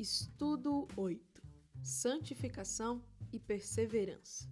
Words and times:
Estudo 0.00 0.88
8: 0.96 1.42
Santificação 1.82 3.04
e 3.30 3.38
perseverança. 3.38 4.48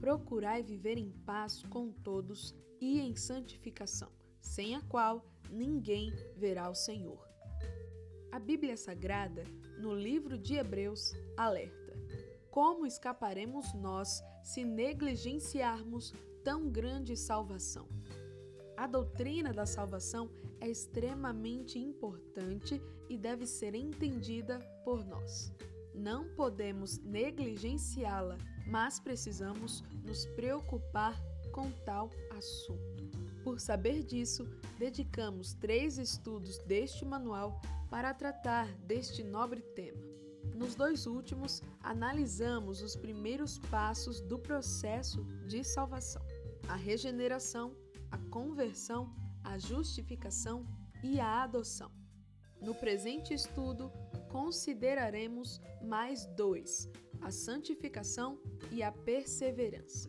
Procurai 0.00 0.64
viver 0.64 0.98
em 0.98 1.12
paz 1.12 1.62
com 1.70 1.92
todos 1.92 2.52
e 2.80 2.98
em 2.98 3.14
santificação, 3.14 4.10
sem 4.40 4.74
a 4.74 4.80
qual 4.80 5.24
ninguém 5.48 6.12
verá 6.36 6.68
o 6.68 6.74
Senhor. 6.74 7.24
A 8.32 8.40
Bíblia 8.40 8.76
Sagrada, 8.76 9.44
no 9.78 9.94
livro 9.94 10.36
de 10.36 10.54
Hebreus, 10.54 11.12
alerta: 11.36 11.96
Como 12.50 12.84
escaparemos 12.84 13.72
nós 13.74 14.24
se 14.42 14.64
negligenciarmos 14.64 16.12
tão 16.42 16.68
grande 16.68 17.16
salvação? 17.16 17.88
A 18.76 18.88
doutrina 18.88 19.52
da 19.52 19.66
salvação 19.66 20.28
é 20.60 20.68
extremamente 20.68 21.78
importante 21.78 22.82
e 23.08 23.16
deve 23.16 23.46
ser 23.46 23.74
entendida 23.74 24.58
por 24.84 25.04
nós. 25.04 25.52
Não 25.94 26.28
podemos 26.34 26.98
negligenciá-la, 26.98 28.36
mas 28.66 28.98
precisamos 28.98 29.82
nos 30.04 30.26
preocupar 30.26 31.20
com 31.52 31.70
tal 31.84 32.10
assunto. 32.36 33.04
Por 33.44 33.60
saber 33.60 34.02
disso, 34.02 34.48
dedicamos 34.78 35.54
três 35.54 35.98
estudos 35.98 36.58
deste 36.58 37.04
manual 37.04 37.60
para 37.90 38.12
tratar 38.12 38.66
deste 38.78 39.22
nobre 39.22 39.60
tema. 39.60 40.02
Nos 40.54 40.74
dois 40.74 41.06
últimos, 41.06 41.62
analisamos 41.80 42.82
os 42.82 42.96
primeiros 42.96 43.58
passos 43.58 44.20
do 44.20 44.38
processo 44.38 45.24
de 45.46 45.62
salvação: 45.62 46.22
a 46.68 46.74
regeneração 46.74 47.76
a 48.14 48.18
conversão, 48.30 49.12
a 49.42 49.58
justificação 49.58 50.64
e 51.02 51.18
a 51.18 51.42
adoção. 51.42 51.90
No 52.64 52.74
presente 52.74 53.34
estudo, 53.34 53.92
consideraremos 54.30 55.60
mais 55.82 56.24
dois: 56.34 56.90
a 57.20 57.30
santificação 57.30 58.38
e 58.72 58.82
a 58.82 58.90
perseverança. 58.90 60.08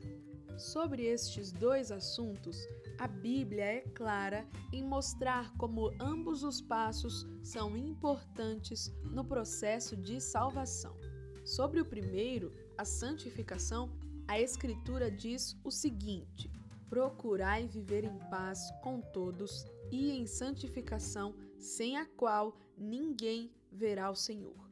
Sobre 0.58 1.04
estes 1.04 1.52
dois 1.52 1.92
assuntos, 1.92 2.58
a 2.98 3.08
Bíblia 3.08 3.66
é 3.66 3.82
clara 3.94 4.48
em 4.72 4.82
mostrar 4.82 5.52
como 5.58 5.92
ambos 6.00 6.44
os 6.44 6.62
passos 6.62 7.28
são 7.44 7.76
importantes 7.76 8.90
no 9.12 9.26
processo 9.26 9.98
de 9.98 10.22
salvação. 10.22 10.96
Sobre 11.44 11.82
o 11.82 11.86
primeiro, 11.86 12.54
a 12.78 12.86
santificação, 12.86 13.92
a 14.30 14.40
Escritura 14.40 15.12
diz 15.12 15.58
o 15.62 15.70
seguinte: 15.70 16.50
Procurai 16.90 17.68
viver 17.68 18.06
em 18.06 18.18
paz 18.30 18.60
com 18.82 19.02
todos 19.02 19.66
e 19.92 20.12
em 20.12 20.26
santificação, 20.26 21.36
sem 21.58 21.98
a 21.98 22.06
qual 22.06 22.58
ninguém 22.78 23.52
verá 23.72 24.10
o 24.10 24.16
Senhor. 24.16 24.70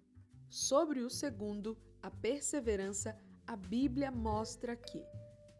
Sobre 0.50 1.02
o 1.02 1.10
segundo, 1.10 1.78
a 2.02 2.12
perseverança, 2.12 3.18
a 3.48 3.56
Bíblia 3.56 4.12
mostra 4.12 4.76
que 4.76 5.04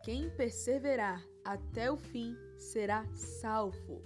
quem 0.04 0.30
perseverar 0.30 1.26
até 1.44 1.92
o 1.92 1.98
fim 1.98 2.38
será 2.58 3.06
salvo. 3.14 4.02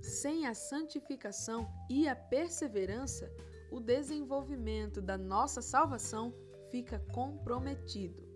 Sem 0.00 0.46
a 0.46 0.54
santificação 0.54 1.68
e 1.88 2.08
a 2.08 2.14
perseverança, 2.14 3.32
o 3.70 3.80
desenvolvimento 3.80 5.00
da 5.00 5.16
nossa 5.16 5.60
salvação 5.60 6.34
fica 6.70 6.98
comprometido. 7.12 8.26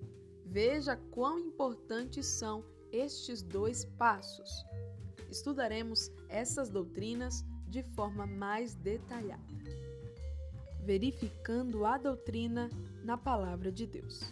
Veja 0.45 0.97
quão 1.11 1.39
importantes 1.39 2.27
são 2.27 2.65
estes 2.91 3.43
dois 3.43 3.85
passos. 3.85 4.65
Estudaremos 5.31 6.11
essas 6.29 6.69
doutrinas 6.69 7.45
de 7.73 7.83
forma 7.83 8.27
mais 8.27 8.75
detalhada, 8.75 9.43
verificando 10.85 11.87
a 11.87 11.97
doutrina 11.97 12.69
na 13.03 13.17
Palavra 13.17 13.73
de 13.73 13.87
Deus. 13.87 14.31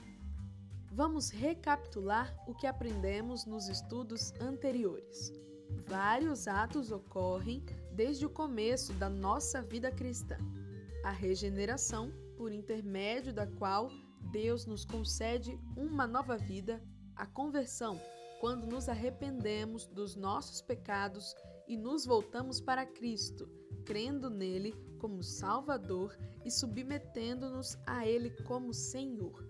Vamos 0.92 1.30
recapitular 1.30 2.36
o 2.46 2.54
que 2.54 2.66
aprendemos 2.66 3.46
nos 3.46 3.66
estudos 3.66 4.34
anteriores. 4.38 5.32
Vários 5.88 6.46
atos 6.46 6.92
ocorrem 6.92 7.64
desde 7.92 8.26
o 8.26 8.30
começo 8.30 8.92
da 8.92 9.08
nossa 9.08 9.62
vida 9.62 9.90
cristã. 9.90 10.36
A 11.02 11.10
regeneração, 11.10 12.12
por 12.36 12.52
intermédio 12.52 13.32
da 13.32 13.46
qual 13.46 13.90
Deus 14.30 14.66
nos 14.66 14.84
concede 14.84 15.58
uma 15.78 16.06
nova 16.06 16.36
vida, 16.36 16.82
a 17.16 17.24
conversão, 17.24 17.98
quando 18.38 18.66
nos 18.66 18.86
arrependemos 18.86 19.86
dos 19.86 20.14
nossos 20.14 20.60
pecados 20.60 21.34
e 21.70 21.76
nos 21.76 22.04
voltamos 22.04 22.60
para 22.60 22.84
Cristo, 22.84 23.48
crendo 23.84 24.28
nele 24.28 24.74
como 24.98 25.22
Salvador 25.22 26.18
e 26.44 26.50
submetendo-nos 26.50 27.78
a 27.86 28.04
Ele 28.04 28.30
como 28.42 28.74
Senhor. 28.74 29.46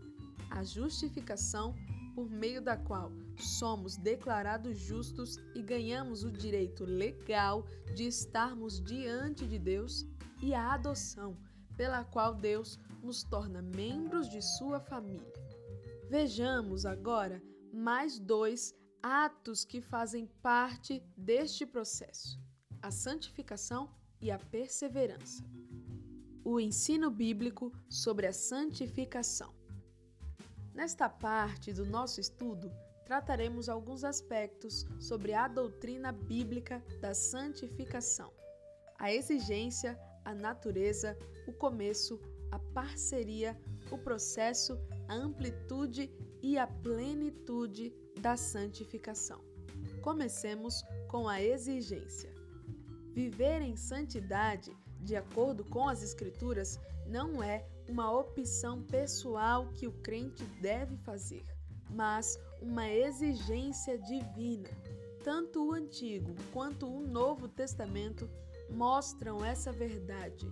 A 0.51 0.63
justificação, 0.63 1.75
por 2.15 2.29
meio 2.29 2.61
da 2.61 2.77
qual 2.77 3.11
somos 3.39 3.97
declarados 3.97 4.79
justos 4.79 5.39
e 5.55 5.63
ganhamos 5.63 6.23
o 6.23 6.31
direito 6.31 6.85
legal 6.85 7.65
de 7.95 8.07
estarmos 8.09 8.83
diante 8.83 9.47
de 9.47 9.59
Deus, 9.59 10.07
e 10.43 10.53
a 10.53 10.75
adoção, 10.75 11.39
pela 11.75 12.05
qual 12.05 12.35
Deus 12.35 12.79
nos 13.03 13.25
torna 13.25 13.63
membros 13.63 14.29
de 14.29 14.43
sua 14.43 14.79
família. 14.79 15.33
Vejamos 16.11 16.85
agora 16.85 17.43
mais 17.73 18.19
dois 18.19 18.75
atos 19.03 19.65
que 19.65 19.81
fazem 19.81 20.27
parte 20.43 21.03
deste 21.17 21.67
processo: 21.67 22.39
a 22.83 22.91
santificação 22.91 23.91
e 24.21 24.31
a 24.31 24.39
perseverança. 24.39 25.45
O 26.45 26.59
ensino 26.59 27.11
bíblico 27.11 27.73
sobre 27.89 28.27
a 28.27 28.33
santificação. 28.33 29.55
Nesta 30.75 31.09
parte 31.09 31.73
do 31.73 31.85
nosso 31.85 32.21
estudo, 32.21 32.71
trataremos 33.05 33.69
alguns 33.69 34.05
aspectos 34.05 34.87
sobre 34.99 35.35
a 35.35 35.49
doutrina 35.49 36.13
bíblica 36.13 36.83
da 37.01 37.13
santificação, 37.13 38.33
a 38.99 39.13
exigência, 39.13 39.99
a 40.25 40.35
natureza, 40.35 41.19
o 41.47 41.53
começo, 41.53 42.21
a 42.51 42.59
parceria, 42.59 43.61
o 43.91 43.99
processo, 43.99 44.79
a 45.09 45.15
amplitude 45.15 46.11
e 46.43 46.57
a 46.57 46.67
plenitude 46.67 47.93
da 48.21 48.37
santificação. 48.37 49.41
Comecemos 50.03 50.85
com 51.09 51.29
a 51.29 51.43
exigência. 51.43 52.31
Viver 53.13 53.61
em 53.63 53.77
santidade, 53.77 54.77
de 55.01 55.17
acordo 55.17 55.65
com 55.65 55.89
as 55.89 56.03
Escrituras, 56.03 56.79
não 57.07 57.43
é 57.43 57.67
uma 57.89 58.13
opção 58.13 58.83
pessoal 58.83 59.69
que 59.73 59.87
o 59.87 59.93
crente 59.93 60.45
deve 60.61 60.97
fazer, 60.99 61.45
mas 61.91 62.39
uma 62.61 62.89
exigência 62.89 63.99
divina. 63.99 64.69
Tanto 65.25 65.67
o 65.67 65.73
Antigo 65.73 66.35
quanto 66.53 66.87
o 66.87 67.01
Novo 67.01 67.49
Testamento 67.49 68.31
mostram 68.71 69.45
essa 69.45 69.73
verdade. 69.73 70.47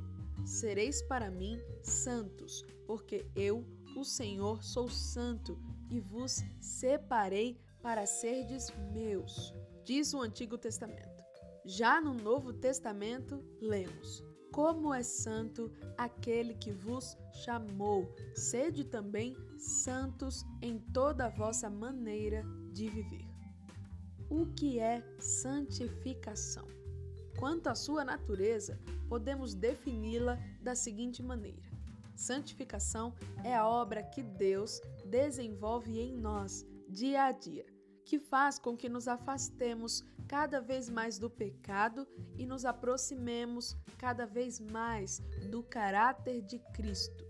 Sereis 0.44 1.00
para 1.02 1.30
mim 1.30 1.60
santos, 1.82 2.64
porque 2.86 3.26
eu, 3.36 3.64
o 3.96 4.04
Senhor, 4.04 4.62
sou 4.62 4.88
santo 4.88 5.58
e 5.90 6.00
vos 6.00 6.42
separei 6.60 7.60
para 7.82 8.06
serdes 8.06 8.72
meus, 8.92 9.54
diz 9.84 10.12
o 10.12 10.20
Antigo 10.20 10.58
Testamento. 10.58 11.22
Já 11.64 12.00
no 12.00 12.14
Novo 12.14 12.52
Testamento, 12.52 13.44
lemos: 13.60 14.24
Como 14.52 14.92
é 14.92 15.02
santo 15.02 15.70
aquele 15.96 16.54
que 16.54 16.72
vos 16.72 17.16
chamou, 17.44 18.14
sede 18.34 18.84
também 18.84 19.36
santos 19.58 20.44
em 20.62 20.78
toda 20.78 21.26
a 21.26 21.30
vossa 21.30 21.68
maneira 21.68 22.42
de 22.72 22.88
viver. 22.88 23.26
O 24.30 24.46
que 24.46 24.78
é 24.78 25.02
santificação? 25.18 26.66
Quanto 27.38 27.68
à 27.68 27.74
sua 27.74 28.04
natureza, 28.04 28.80
podemos 29.08 29.54
defini-la 29.54 30.38
da 30.60 30.74
seguinte 30.74 31.22
maneira: 31.22 31.68
Santificação 32.14 33.14
é 33.44 33.54
a 33.54 33.66
obra 33.66 34.02
que 34.02 34.22
Deus 34.22 34.80
desenvolve 35.08 35.98
em 35.98 36.16
nós 36.16 36.66
dia 36.88 37.24
a 37.24 37.32
dia, 37.32 37.66
que 38.04 38.18
faz 38.18 38.58
com 38.58 38.76
que 38.76 38.88
nos 38.88 39.08
afastemos 39.08 40.04
cada 40.26 40.60
vez 40.60 40.88
mais 40.88 41.18
do 41.18 41.30
pecado 41.30 42.06
e 42.36 42.46
nos 42.46 42.64
aproximemos 42.64 43.76
cada 43.98 44.26
vez 44.26 44.60
mais 44.60 45.20
do 45.50 45.62
caráter 45.62 46.42
de 46.42 46.58
Cristo. 46.74 47.26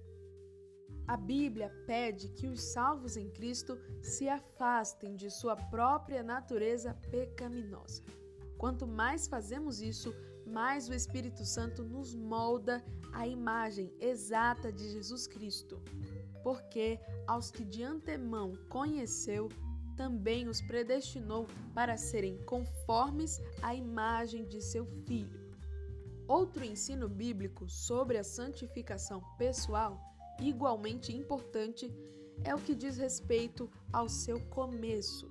A 1.06 1.16
Bíblia 1.16 1.72
pede 1.86 2.28
que 2.28 2.46
os 2.46 2.60
salvos 2.60 3.16
em 3.16 3.30
Cristo 3.30 3.78
se 4.02 4.28
afastem 4.28 5.16
de 5.16 5.30
sua 5.30 5.56
própria 5.56 6.22
natureza 6.22 6.92
pecaminosa. 7.10 8.02
Quanto 8.58 8.86
mais 8.86 9.26
fazemos 9.26 9.80
isso, 9.80 10.14
mais 10.44 10.88
o 10.88 10.94
Espírito 10.94 11.44
Santo 11.44 11.82
nos 11.82 12.14
molda 12.14 12.84
a 13.12 13.26
imagem 13.26 13.94
exata 14.00 14.72
de 14.72 14.90
Jesus 14.90 15.26
Cristo. 15.26 15.80
Porque 16.42 16.98
aos 17.26 17.50
que 17.50 17.64
de 17.64 17.82
antemão 17.82 18.52
conheceu, 18.68 19.48
também 19.96 20.48
os 20.48 20.60
predestinou 20.60 21.46
para 21.74 21.96
serem 21.96 22.38
conformes 22.44 23.40
à 23.60 23.74
imagem 23.74 24.46
de 24.46 24.60
seu 24.60 24.86
Filho. 25.06 25.48
Outro 26.28 26.64
ensino 26.64 27.08
bíblico 27.08 27.68
sobre 27.68 28.18
a 28.18 28.22
santificação 28.22 29.22
pessoal, 29.36 29.98
igualmente 30.40 31.14
importante, 31.14 31.92
é 32.44 32.54
o 32.54 32.60
que 32.60 32.74
diz 32.74 32.96
respeito 32.96 33.68
ao 33.92 34.08
seu 34.08 34.38
começo. 34.48 35.28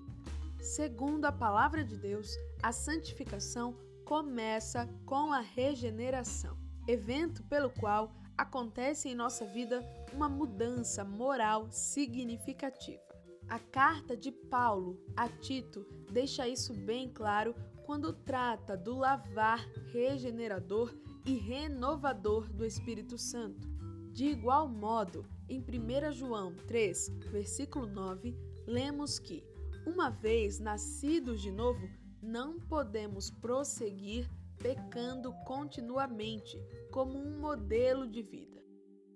Segundo 0.60 1.26
a 1.26 1.32
palavra 1.32 1.84
de 1.84 1.96
Deus, 1.96 2.36
a 2.62 2.72
santificação 2.72 3.76
começa 4.04 4.90
com 5.06 5.32
a 5.32 5.40
regeneração, 5.40 6.58
evento 6.88 7.44
pelo 7.44 7.70
qual 7.70 8.12
acontece 8.38 9.10
em 9.10 9.16
nossa 9.16 9.46
vida 9.46 9.82
uma 10.14 10.30
mudança 10.30 11.04
moral 11.04 11.68
significativa. 11.72 13.02
A 13.50 13.60
carta 13.60 14.16
de 14.16 14.32
Paulo 14.32 15.00
a 15.16 15.28
Tito 15.28 15.86
deixa 16.12 16.48
isso 16.48 16.74
bem 16.74 17.10
claro 17.10 17.56
quando 17.86 18.12
trata 18.12 18.76
do 18.76 18.98
lavar 18.98 19.66
regenerador 19.92 20.94
e 21.26 21.34
renovador 21.34 22.52
do 22.52 22.66
Espírito 22.66 23.18
Santo. 23.18 23.68
De 24.12 24.26
igual 24.26 24.68
modo, 24.68 25.26
em 25.48 25.62
1 25.62 26.12
João 26.12 26.54
3, 26.68 27.10
versículo 27.32 27.86
9, 27.86 28.36
lemos 28.66 29.18
que, 29.18 29.44
uma 29.86 30.10
vez 30.10 30.60
nascidos 30.60 31.42
de 31.42 31.52
novo, 31.52 31.88
não 32.22 32.60
podemos 32.60 33.30
prosseguir 33.30 34.30
pecando 34.60 35.34
continuamente 35.46 36.58
como 36.92 37.18
um 37.18 37.40
modelo 37.40 38.08
de 38.08 38.22
vida. 38.22 38.64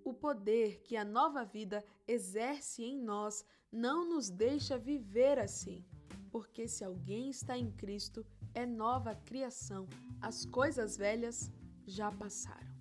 O 0.03 0.13
poder 0.13 0.81
que 0.81 0.95
a 0.95 1.05
nova 1.05 1.43
vida 1.43 1.83
exerce 2.07 2.83
em 2.83 2.99
nós 2.99 3.45
não 3.71 4.07
nos 4.07 4.29
deixa 4.29 4.77
viver 4.77 5.39
assim, 5.39 5.85
porque 6.31 6.67
se 6.67 6.83
alguém 6.83 7.29
está 7.29 7.57
em 7.57 7.71
Cristo, 7.71 8.25
é 8.53 8.65
nova 8.65 9.15
criação, 9.15 9.87
as 10.19 10.45
coisas 10.45 10.97
velhas 10.97 11.51
já 11.85 12.11
passaram. 12.11 12.71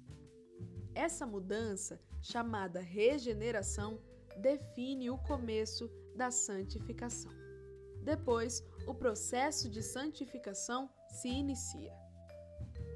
Essa 0.95 1.27
mudança, 1.27 2.01
chamada 2.21 2.81
regeneração, 2.81 4.01
define 4.39 5.11
o 5.11 5.19
começo 5.19 5.89
da 6.17 6.31
santificação. 6.31 7.33
Depois, 8.03 8.65
o 8.87 8.95
processo 8.95 9.69
de 9.69 9.83
santificação 9.83 10.91
se 11.09 11.29
inicia. 11.29 11.93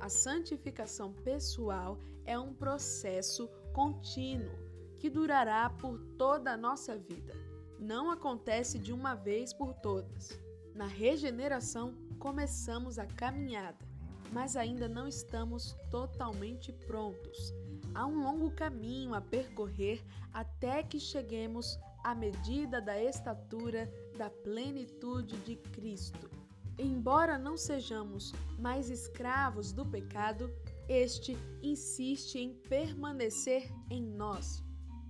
A 0.04 0.08
santificação 0.10 1.14
pessoal 1.14 1.98
é 2.26 2.38
um 2.38 2.52
processo 2.52 3.48
contínuo 3.72 4.52
que 4.98 5.08
durará 5.08 5.70
por 5.70 5.98
toda 6.18 6.52
a 6.52 6.58
nossa 6.58 6.94
vida. 6.94 7.32
Não 7.80 8.10
acontece 8.10 8.78
de 8.78 8.92
uma 8.92 9.14
vez 9.14 9.54
por 9.54 9.72
todas. 9.72 10.38
Na 10.74 10.84
regeneração, 10.86 11.94
começamos 12.18 12.98
a 12.98 13.06
caminhada, 13.06 13.82
mas 14.30 14.56
ainda 14.56 14.86
não 14.86 15.08
estamos 15.08 15.74
totalmente 15.90 16.70
prontos. 16.70 17.54
Há 17.94 18.04
um 18.04 18.24
longo 18.24 18.50
caminho 18.50 19.14
a 19.14 19.22
percorrer 19.22 20.04
até 20.34 20.82
que 20.82 21.00
cheguemos 21.00 21.78
à 22.04 22.14
medida 22.14 22.78
da 22.78 23.02
estatura 23.02 23.90
da 24.18 24.28
plenitude 24.28 25.38
de 25.38 25.56
Cristo. 25.56 26.43
Embora 26.78 27.38
não 27.38 27.56
sejamos 27.56 28.32
mais 28.58 28.90
escravos 28.90 29.72
do 29.72 29.86
pecado, 29.86 30.50
este 30.88 31.36
insiste 31.62 32.38
em 32.38 32.54
permanecer 32.54 33.70
em 33.90 34.02
nós. 34.02 34.62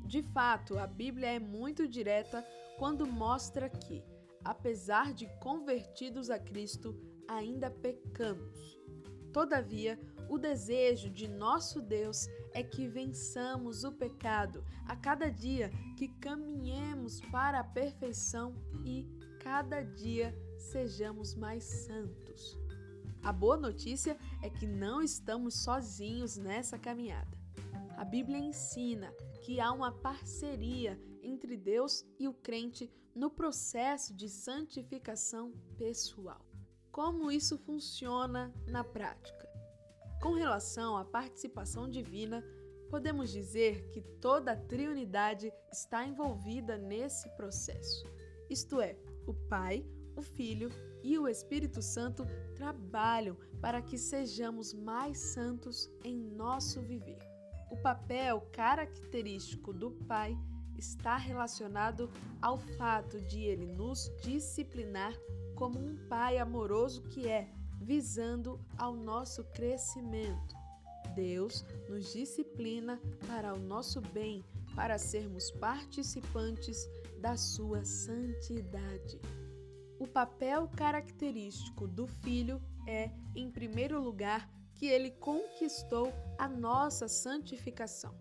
De 0.04 0.22
fato, 0.22 0.78
a 0.78 0.86
Bíblia 0.86 1.32
é 1.32 1.38
muito 1.38 1.88
direta 1.88 2.46
quando 2.78 3.06
mostra 3.06 3.70
que, 3.70 4.04
apesar 4.44 5.14
de 5.14 5.26
convertidos 5.40 6.28
a 6.28 6.38
Cristo, 6.38 6.94
ainda 7.26 7.70
pecamos. 7.70 8.78
Todavia, 9.32 9.98
o 10.28 10.38
desejo 10.38 11.10
de 11.10 11.26
nosso 11.26 11.80
Deus 11.80 12.26
é 12.52 12.62
que 12.62 12.86
vençamos 12.86 13.82
o 13.82 13.90
pecado 13.90 14.64
a 14.86 14.94
cada 14.94 15.28
dia 15.30 15.70
que 15.96 16.08
caminhemos 16.08 17.20
para 17.32 17.60
a 17.60 17.64
perfeição 17.64 18.54
e, 18.84 19.08
cada 19.40 19.82
dia, 19.82 20.34
sejamos 20.64 21.34
mais 21.34 21.64
santos. 21.64 22.58
A 23.22 23.32
boa 23.32 23.56
notícia 23.56 24.18
é 24.42 24.50
que 24.50 24.66
não 24.66 25.02
estamos 25.02 25.62
sozinhos 25.62 26.36
nessa 26.36 26.78
caminhada. 26.78 27.38
A 27.96 28.04
Bíblia 28.04 28.38
ensina 28.38 29.12
que 29.42 29.60
há 29.60 29.70
uma 29.72 29.92
parceria 29.92 31.00
entre 31.22 31.56
Deus 31.56 32.04
e 32.18 32.26
o 32.26 32.34
crente 32.34 32.90
no 33.14 33.30
processo 33.30 34.14
de 34.14 34.28
santificação 34.28 35.52
pessoal. 35.78 36.44
Como 36.90 37.30
isso 37.30 37.56
funciona 37.58 38.52
na 38.66 38.82
prática? 38.82 39.48
Com 40.20 40.32
relação 40.32 40.96
à 40.96 41.04
participação 41.04 41.88
divina, 41.88 42.44
podemos 42.90 43.30
dizer 43.30 43.88
que 43.90 44.00
toda 44.20 44.52
a 44.52 44.56
Trinidade 44.56 45.52
está 45.72 46.04
envolvida 46.04 46.76
nesse 46.76 47.28
processo. 47.36 48.06
Isto 48.50 48.80
é, 48.80 48.96
o 49.26 49.34
Pai, 49.34 49.86
o 50.16 50.22
Filho 50.22 50.70
e 51.02 51.18
o 51.18 51.28
Espírito 51.28 51.82
Santo 51.82 52.26
trabalham 52.54 53.36
para 53.60 53.82
que 53.82 53.98
sejamos 53.98 54.72
mais 54.72 55.18
santos 55.18 55.90
em 56.02 56.16
nosso 56.16 56.80
viver. 56.80 57.18
O 57.70 57.76
papel 57.76 58.40
característico 58.52 59.72
do 59.72 59.90
Pai 59.90 60.36
está 60.76 61.16
relacionado 61.16 62.10
ao 62.40 62.58
fato 62.58 63.20
de 63.20 63.40
ele 63.40 63.66
nos 63.66 64.10
disciplinar 64.22 65.14
como 65.54 65.78
um 65.78 65.96
Pai 66.08 66.38
amoroso 66.38 67.02
que 67.08 67.28
é, 67.28 67.52
visando 67.80 68.60
ao 68.76 68.94
nosso 68.94 69.44
crescimento. 69.44 70.54
Deus 71.14 71.64
nos 71.88 72.12
disciplina 72.12 73.00
para 73.26 73.54
o 73.54 73.58
nosso 73.58 74.00
bem, 74.00 74.44
para 74.74 74.98
sermos 74.98 75.50
participantes 75.52 76.88
da 77.20 77.36
sua 77.36 77.84
santidade. 77.84 79.20
O 80.04 80.06
papel 80.06 80.68
característico 80.68 81.88
do 81.88 82.06
filho 82.06 82.60
é, 82.86 83.10
em 83.34 83.50
primeiro 83.50 83.98
lugar, 83.98 84.46
que 84.74 84.84
ele 84.84 85.10
conquistou 85.12 86.12
a 86.36 86.46
nossa 86.46 87.08
santificação. 87.08 88.14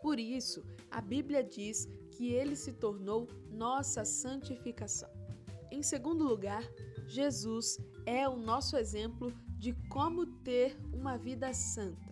Por 0.00 0.18
isso, 0.18 0.64
a 0.90 1.02
Bíblia 1.02 1.44
diz 1.44 1.86
que 2.12 2.32
ele 2.32 2.56
se 2.56 2.72
tornou 2.72 3.28
nossa 3.50 4.06
santificação. 4.06 5.10
Em 5.70 5.82
segundo 5.82 6.24
lugar, 6.24 6.62
Jesus 7.06 7.76
é 8.06 8.26
o 8.26 8.38
nosso 8.38 8.78
exemplo 8.78 9.30
de 9.58 9.74
como 9.90 10.24
ter 10.24 10.78
uma 10.94 11.18
vida 11.18 11.52
santa. 11.52 12.08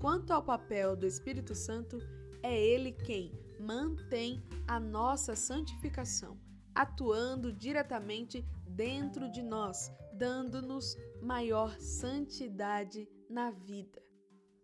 Quanto 0.00 0.32
ao 0.32 0.42
papel 0.42 0.96
do 0.96 1.06
Espírito 1.06 1.54
Santo, 1.54 1.98
é 2.42 2.58
ele 2.58 2.92
quem 2.92 3.30
mantém 3.60 4.42
a 4.66 4.80
nossa 4.80 5.36
santificação 5.36 6.41
atuando 6.74 7.52
diretamente 7.52 8.44
dentro 8.66 9.30
de 9.30 9.42
nós, 9.42 9.90
dando-nos 10.12 10.96
maior 11.20 11.78
santidade 11.78 13.08
na 13.28 13.50
vida. 13.50 14.02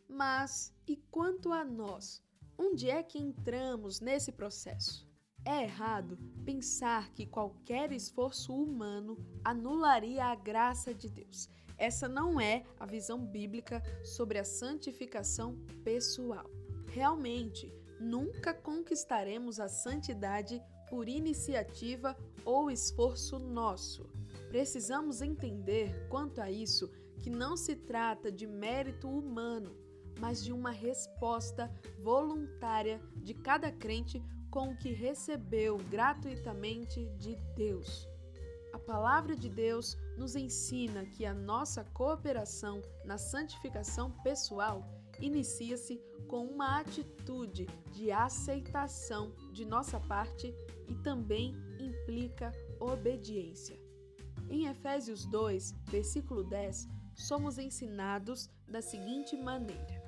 Mas 0.09 0.75
e 0.87 0.97
quanto 0.97 1.53
a 1.53 1.65
nós? 1.65 2.23
Onde 2.57 2.91
é 2.91 3.03
que 3.03 3.19
entramos 3.19 4.01
nesse 4.01 4.33
processo? 4.33 5.07
É 5.45 5.63
errado 5.63 6.19
pensar 6.45 7.11
que 7.13 7.25
qualquer 7.25 7.93
esforço 7.93 8.53
humano 8.53 9.17
anularia 9.45 10.25
a 10.25 10.35
graça 10.35 10.93
de 10.93 11.09
Deus. 11.09 11.49
Essa 11.77 12.09
não 12.09 12.41
é 12.41 12.65
a 12.81 12.85
visão 12.85 13.25
bíblica 13.25 13.81
sobre 14.05 14.39
a 14.39 14.45
santificação 14.45 15.57
pessoal. 15.85 16.51
Realmente, 16.89 17.73
nunca 18.01 18.53
conquistaremos 18.53 19.61
a 19.61 19.69
santidade 19.69 20.61
por 20.91 21.09
iniciativa 21.09 22.17
ou 22.45 22.71
esforço 22.71 23.39
nosso. 23.39 24.09
Precisamos 24.49 25.21
entender, 25.21 26.09
quanto 26.09 26.41
a 26.41 26.51
isso, 26.51 26.91
que 27.19 27.31
não 27.31 27.57
se 27.57 27.77
trata 27.77 28.31
de 28.31 28.47
mérito 28.47 29.09
humano, 29.09 29.77
mas 30.19 30.43
de 30.43 30.53
uma 30.53 30.71
resposta 30.71 31.71
voluntária 32.03 33.01
de 33.17 33.35
cada 33.35 33.71
crente 33.71 34.23
com 34.51 34.71
o 34.71 34.77
que 34.77 34.93
recebeu 34.93 35.77
gratuitamente 35.91 37.07
de 37.19 37.37
Deus. 37.55 38.09
A 38.73 38.79
palavra 38.79 39.37
de 39.37 39.49
Deus 39.49 39.97
nos 40.17 40.35
ensina 40.37 41.05
que 41.05 41.25
a 41.25 41.35
nossa 41.35 41.85
cooperação 41.85 42.81
na 43.05 43.19
santificação 43.19 44.11
pessoal 44.23 44.87
inicia-se 45.21 46.01
com 46.27 46.45
uma 46.45 46.81
atitude 46.81 47.67
de 47.93 48.13
aceitação 48.13 49.33
de 49.53 49.65
nossa 49.65 49.99
parte 49.99 50.55
e 50.89 50.95
também 50.97 51.55
implica 51.79 52.53
obediência. 52.81 53.79
Em 54.51 54.67
Efésios 54.67 55.27
2, 55.27 55.75
versículo 55.91 56.43
10, 56.43 56.89
somos 57.15 57.59
ensinados 57.59 58.49
da 58.67 58.81
seguinte 58.81 59.37
maneira: 59.37 60.03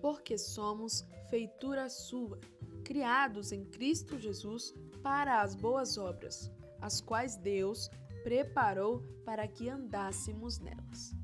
Porque 0.00 0.36
somos 0.36 1.04
feitura 1.30 1.88
sua, 1.88 2.38
criados 2.84 3.52
em 3.52 3.64
Cristo 3.64 4.18
Jesus 4.18 4.74
para 5.02 5.40
as 5.40 5.54
boas 5.54 5.96
obras, 5.96 6.50
as 6.80 7.00
quais 7.00 7.36
Deus 7.36 7.88
preparou 8.22 9.02
para 9.24 9.48
que 9.48 9.68
andássemos 9.68 10.58
nelas. 10.58 11.14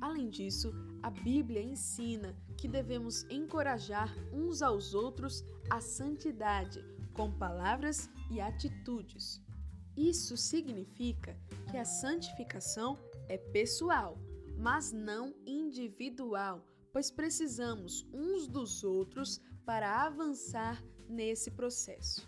Além 0.00 0.28
disso, 0.28 0.72
a 1.02 1.10
Bíblia 1.10 1.62
ensina 1.62 2.36
que 2.56 2.68
devemos 2.68 3.24
encorajar 3.30 4.14
uns 4.32 4.62
aos 4.62 4.94
outros 4.94 5.44
à 5.70 5.80
santidade 5.80 6.84
com 7.18 7.32
palavras 7.32 8.08
e 8.30 8.40
atitudes. 8.40 9.42
Isso 9.96 10.36
significa 10.36 11.36
que 11.68 11.76
a 11.76 11.84
santificação 11.84 12.96
é 13.28 13.36
pessoal, 13.36 14.16
mas 14.56 14.92
não 14.92 15.34
individual, 15.44 16.64
pois 16.92 17.10
precisamos 17.10 18.06
uns 18.14 18.46
dos 18.46 18.84
outros 18.84 19.40
para 19.66 20.06
avançar 20.06 20.80
nesse 21.08 21.50
processo. 21.50 22.24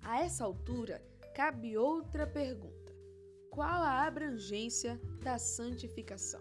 A 0.00 0.20
essa 0.20 0.44
altura, 0.44 1.04
cabe 1.34 1.76
outra 1.76 2.24
pergunta: 2.24 2.94
qual 3.50 3.82
a 3.82 4.06
abrangência 4.06 5.00
da 5.24 5.36
santificação? 5.36 6.40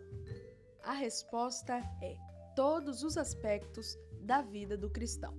A 0.84 0.94
resposta 0.94 1.78
é 2.00 2.16
todos 2.56 3.02
os 3.02 3.18
aspectos 3.18 3.98
da 4.22 4.44
vida 4.44 4.78
do 4.78 4.88
cristão. 4.88 5.36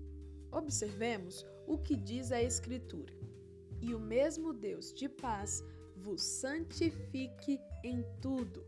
Observemos 0.50 1.46
o 1.66 1.78
que 1.78 1.96
diz 1.96 2.32
a 2.32 2.42
Escritura. 2.42 3.12
E 3.80 3.94
o 3.94 3.98
mesmo 3.98 4.52
Deus 4.52 4.92
de 4.92 5.08
paz 5.08 5.64
vos 5.96 6.22
santifique 6.22 7.60
em 7.82 8.04
tudo. 8.20 8.64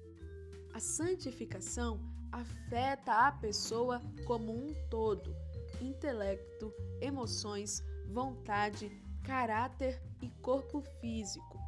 A 0.73 0.81
santificação 0.81 2.01
afeta 2.33 3.13
a 3.13 3.33
pessoa 3.33 4.03
como 4.27 4.53
um 4.53 4.75
todo: 4.91 5.35
intelecto, 5.81 6.73
emoções, 7.01 7.83
vontade, 8.09 8.91
caráter 9.23 10.03
e 10.21 10.29
corpo 10.43 10.83
físico. 11.01 11.59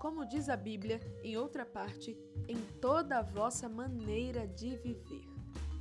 Como 0.00 0.26
diz 0.26 0.48
a 0.48 0.56
Bíblia, 0.56 1.00
em 1.22 1.36
outra 1.36 1.64
parte, 1.66 2.16
em 2.48 2.60
toda 2.80 3.18
a 3.18 3.22
vossa 3.22 3.68
maneira 3.68 4.46
de 4.46 4.76
viver. 4.76 5.26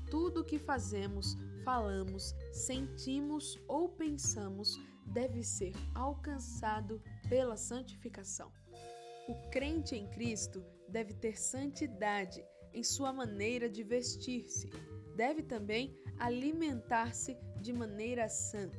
Tudo 0.09 0.41
o 0.41 0.43
que 0.43 0.57
fazemos, 0.57 1.35
falamos, 1.65 2.35
sentimos 2.53 3.59
ou 3.67 3.89
pensamos 3.89 4.79
deve 5.07 5.43
ser 5.43 5.73
alcançado 5.95 7.01
pela 7.27 7.57
santificação. 7.57 8.51
O 9.27 9.49
crente 9.49 9.95
em 9.95 10.07
Cristo 10.11 10.63
deve 10.87 11.13
ter 11.13 11.35
santidade 11.35 12.45
em 12.71 12.83
sua 12.83 13.11
maneira 13.11 13.67
de 13.67 13.83
vestir-se. 13.83 14.69
Deve 15.15 15.41
também 15.41 15.99
alimentar-se 16.19 17.35
de 17.61 17.73
maneira 17.73 18.29
santa. 18.29 18.77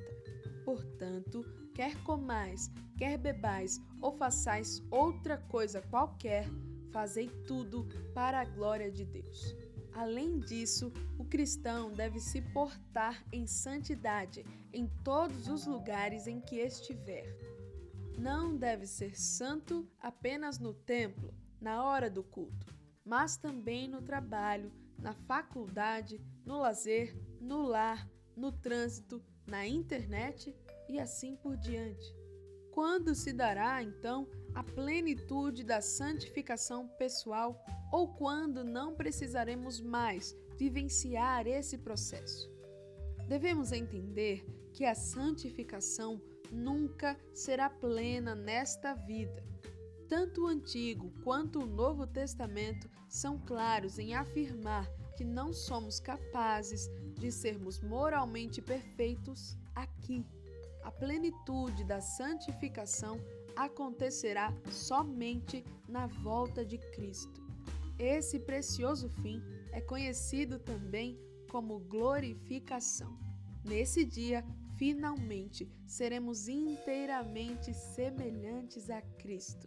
Portanto, 0.64 1.45
quer 1.75 2.00
comais, 2.05 2.71
quer 2.97 3.19
bebais 3.19 3.81
ou 4.00 4.12
façais 4.12 4.81
outra 4.90 5.38
coisa 5.38 5.83
qualquer, 5.83 6.47
fazei 6.93 7.28
tudo 7.47 7.88
para 8.14 8.40
a 8.40 8.45
glória 8.45 8.90
de 8.90 9.05
Deus. 9.05 9.57
Além 9.97 10.38
disso, 10.38 10.93
o 11.19 11.25
cristão 11.25 11.91
deve 11.91 12.21
se 12.21 12.43
portar 12.43 13.25
em 13.33 13.47
santidade 13.47 14.45
em 14.71 14.87
todos 15.03 15.49
os 15.49 15.67
lugares 15.67 16.26
em 16.26 16.38
que 16.38 16.57
estiver. 16.57 17.35
Não 18.19 18.55
deve 18.55 18.87
ser 18.87 19.19
santo 19.19 19.88
apenas 19.99 20.59
no 20.59 20.75
templo, 20.75 21.33
na 21.59 21.83
hora 21.83 22.11
do 22.11 22.23
culto, 22.23 22.67
mas 23.03 23.38
também 23.38 23.88
no 23.88 24.03
trabalho, 24.03 24.71
na 24.99 25.15
faculdade, 25.15 26.21
no 26.45 26.59
lazer, 26.59 27.17
no 27.41 27.62
lar, 27.62 28.07
no 28.37 28.53
trânsito, 28.53 29.25
na 29.47 29.67
internet 29.67 30.55
e 30.91 31.00
assim 31.00 31.37
por 31.37 31.57
diante. 31.57 32.15
Quando 32.71 33.15
se 33.15 33.33
dará, 33.33 33.83
então, 33.83 34.29
a 34.57 34.63
plenitude 34.63 35.63
da 35.63 35.83
santificação 35.83 36.89
pessoal 36.89 37.63
ou 37.93 38.09
quando 38.15 38.65
não 38.65 38.95
precisaremos 38.95 39.83
mais 39.83 40.35
vivenciar 40.57 41.47
esse 41.47 41.77
processo? 41.77 42.51
Devemos 43.29 43.71
entender 43.71 44.47
que 44.73 44.87
a 44.87 44.95
santificação 44.95 46.19
nunca 46.51 47.19
será 47.35 47.69
plena 47.69 48.35
nesta 48.35 48.95
vida. 48.95 49.45
Tanto 50.09 50.45
o 50.45 50.47
Antigo 50.47 51.13
quanto 51.23 51.61
o 51.61 51.67
Novo 51.67 52.07
Testamento 52.07 52.89
são 53.11 53.39
claros 53.39 53.99
em 53.99 54.15
afirmar 54.15 54.91
que 55.19 55.25
não 55.25 55.53
somos 55.53 56.01
capazes 56.01 56.89
de 57.19 57.31
sermos 57.31 57.79
moralmente 57.81 58.63
perfeitos 58.63 59.59
aqui. 59.75 60.25
A 60.83 60.91
plenitude 60.91 61.85
da 61.85 62.01
santificação 62.01 63.21
acontecerá 63.57 64.55
somente 64.71 65.65
na 65.89 66.07
volta 66.07 66.65
de 66.65 66.79
Cristo. 66.79 67.43
Esse 67.99 68.39
precioso 68.39 69.09
fim 69.09 69.43
é 69.73 69.81
conhecido 69.81 70.59
também 70.59 71.19
como 71.49 71.81
glorificação. 71.81 73.19
Nesse 73.65 74.05
dia, 74.05 74.45
finalmente 74.77 75.69
seremos 75.87 76.49
inteiramente 76.49 77.73
semelhantes 77.73 78.91
a 78.91 79.01
Cristo. 79.01 79.67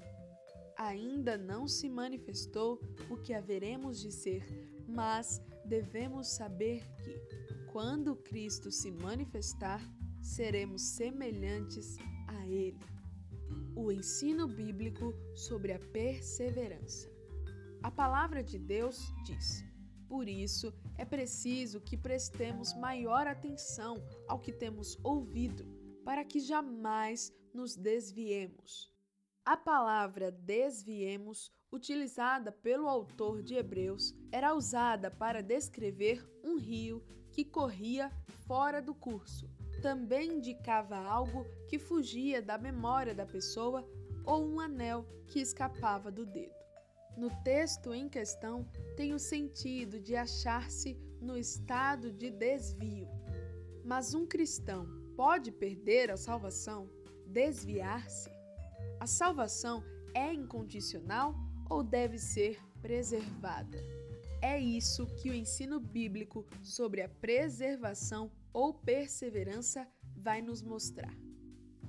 Ainda 0.78 1.38
não 1.38 1.68
se 1.68 1.90
manifestou 1.90 2.80
o 3.10 3.18
que 3.18 3.34
haveremos 3.34 4.00
de 4.00 4.12
ser, 4.12 4.46
mas 4.88 5.42
devemos 5.66 6.28
saber 6.28 6.88
que, 7.04 7.20
quando 7.72 8.16
Cristo 8.16 8.72
se 8.72 8.90
manifestar, 8.92 9.82
seremos 10.22 10.82
semelhantes 10.82 11.98
a 12.28 12.46
Ele. 12.48 12.99
O 13.82 13.94
ensino 13.94 14.46
bíblico 14.46 15.16
sobre 15.34 15.72
a 15.72 15.80
perseverança. 15.80 17.10
A 17.82 17.90
palavra 17.90 18.44
de 18.44 18.60
Deus 18.60 19.10
diz: 19.24 19.64
por 20.06 20.28
isso, 20.28 20.74
é 20.98 21.06
preciso 21.06 21.80
que 21.80 21.96
prestemos 21.96 22.76
maior 22.76 23.26
atenção 23.26 23.96
ao 24.28 24.38
que 24.38 24.52
temos 24.52 25.00
ouvido, 25.02 25.66
para 26.04 26.26
que 26.26 26.42
jamais 26.42 27.34
nos 27.54 27.78
desviemos. 27.78 28.92
A 29.46 29.56
palavra 29.56 30.30
desviemos, 30.30 31.50
utilizada 31.72 32.52
pelo 32.52 32.86
autor 32.86 33.42
de 33.42 33.56
Hebreus, 33.56 34.14
era 34.30 34.54
usada 34.54 35.10
para 35.10 35.42
descrever 35.42 36.22
um 36.44 36.58
rio 36.58 37.02
que 37.32 37.46
corria 37.46 38.12
fora 38.46 38.82
do 38.82 38.94
curso. 38.94 39.50
Também 39.82 40.34
indicava 40.34 40.98
algo 40.98 41.46
que 41.68 41.80
fugia 41.80 42.42
da 42.42 42.58
memória 42.58 43.16
da 43.16 43.26
pessoa 43.26 43.88
ou 44.26 44.46
um 44.46 44.60
anel 44.60 45.06
que 45.28 45.40
escapava 45.40 46.12
do 46.12 46.26
dedo. 46.26 46.54
No 47.18 47.30
texto 47.44 47.94
em 47.94 48.08
questão, 48.08 48.66
tem 48.96 49.14
o 49.14 49.20
sentido 49.20 50.00
de 50.00 50.16
achar-se 50.16 50.98
no 51.22 51.38
estado 51.38 52.12
de 52.12 52.30
desvio. 52.30 53.08
Mas 53.84 54.14
um 54.14 54.26
cristão 54.26 54.88
pode 55.16 55.52
perder 55.52 56.12
a 56.12 56.18
salvação, 56.18 56.90
desviar-se? 57.26 58.30
A 59.00 59.08
salvação 59.08 59.84
é 60.14 60.34
incondicional 60.34 61.36
ou 61.70 61.84
deve 61.84 62.18
ser 62.18 62.60
preservada? 62.82 63.78
É 64.42 64.58
isso 64.58 65.06
que 65.18 65.30
o 65.30 65.34
ensino 65.34 65.80
bíblico 65.80 66.46
sobre 66.64 67.02
a 67.02 67.10
preservação 67.10 68.32
ou 68.54 68.74
perseverança 68.74 69.88
vai 70.16 70.42
nos 70.42 70.62
mostrar. 70.62 71.14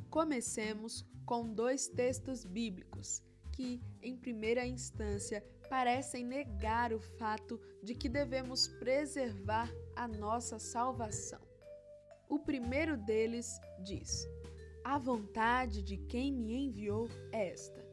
Comecemos 0.08 1.06
com 1.24 1.52
dois 1.52 1.88
textos 1.88 2.44
bíblicos 2.44 3.22
que, 3.52 3.80
em 4.02 4.16
primeira 4.16 4.66
instância, 4.66 5.44
parecem 5.68 6.24
negar 6.24 6.92
o 6.92 6.98
fato 6.98 7.60
de 7.82 7.94
que 7.94 8.08
devemos 8.08 8.66
preservar 8.66 9.70
a 9.94 10.08
nossa 10.08 10.58
salvação. 10.58 11.40
O 12.28 12.38
primeiro 12.38 12.96
deles 12.96 13.60
diz: 13.84 14.26
A 14.84 14.98
vontade 14.98 15.82
de 15.82 15.96
quem 15.96 16.32
me 16.32 16.66
enviou 16.66 17.08
é 17.32 17.50
esta: 17.50 17.84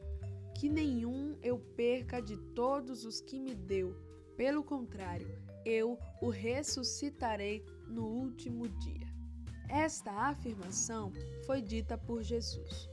que 0.58 0.68
nenhum 0.68 1.38
eu 1.42 1.58
perca 1.76 2.20
de 2.20 2.36
todos 2.54 3.04
os 3.04 3.20
que 3.20 3.38
me 3.38 3.54
deu, 3.54 3.94
pelo 4.36 4.64
contrário, 4.64 5.38
eu 5.64 5.98
o 6.20 6.28
ressuscitarei 6.28 7.64
no 7.88 8.06
último 8.06 8.68
dia. 8.68 9.06
Esta 9.68 10.10
afirmação 10.12 11.12
foi 11.44 11.60
dita 11.60 11.98
por 11.98 12.22
Jesus. 12.22 12.88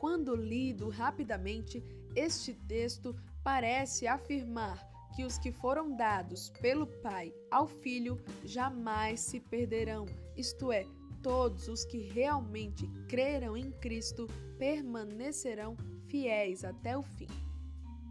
Quando 0.00 0.34
lido 0.34 0.88
rapidamente, 0.88 1.82
este 2.14 2.54
texto 2.54 3.14
parece 3.42 4.06
afirmar 4.06 4.84
que 5.14 5.24
os 5.24 5.38
que 5.38 5.50
foram 5.50 5.96
dados 5.96 6.50
pelo 6.60 6.86
Pai 6.86 7.32
ao 7.50 7.66
Filho 7.66 8.20
jamais 8.44 9.20
se 9.20 9.40
perderão, 9.40 10.04
isto 10.36 10.70
é, 10.70 10.84
todos 11.22 11.68
os 11.68 11.84
que 11.84 11.98
realmente 11.98 12.86
creram 13.08 13.56
em 13.56 13.70
Cristo 13.72 14.26
permanecerão 14.58 15.76
fiéis 16.06 16.64
até 16.64 16.96
o 16.96 17.02
fim. 17.02 17.28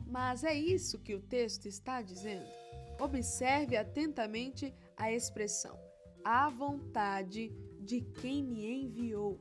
Mas 0.08 0.44
é 0.44 0.54
isso 0.54 1.00
que 1.00 1.14
o 1.14 1.22
texto 1.22 1.68
está 1.68 2.02
dizendo? 2.02 2.65
Observe 3.00 3.76
atentamente 3.76 4.74
a 4.98 5.12
expressão 5.12 5.78
"a 6.24 6.50
vontade 6.50 7.50
de 7.82 8.02
quem 8.02 8.44
me 8.44 8.86
enviou". 8.86 9.40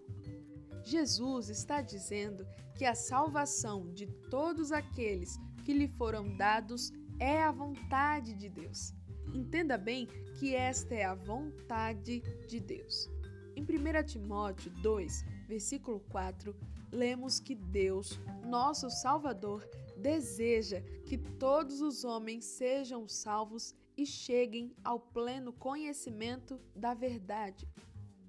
Jesus 0.84 1.48
está 1.48 1.80
dizendo 1.80 2.46
que 2.76 2.84
a 2.84 2.94
salvação 2.94 3.92
de 3.92 4.06
todos 4.28 4.72
aqueles 4.72 5.38
que 5.64 5.72
lhe 5.72 5.88
foram 5.88 6.36
dados 6.36 6.92
é 7.18 7.40
a 7.42 7.52
vontade 7.52 8.34
de 8.34 8.48
Deus. 8.48 8.92
Entenda 9.32 9.78
bem 9.78 10.06
que 10.38 10.54
esta 10.54 10.94
é 10.94 11.04
a 11.04 11.14
vontade 11.14 12.20
de 12.46 12.60
Deus. 12.60 13.08
Em 13.56 13.62
1 13.62 14.04
Timóteo 14.04 14.70
2, 14.82 15.24
versículo 15.48 16.00
4, 16.10 16.54
lemos 16.92 17.40
que 17.40 17.54
Deus, 17.54 18.20
nosso 18.44 18.90
Salvador, 18.90 19.66
deseja 20.04 20.82
que 21.06 21.16
todos 21.16 21.80
os 21.80 22.04
homens 22.04 22.44
sejam 22.44 23.08
salvos 23.08 23.74
e 23.96 24.04
cheguem 24.04 24.76
ao 24.84 25.00
pleno 25.00 25.50
conhecimento 25.50 26.60
da 26.76 26.92
verdade. 26.92 27.66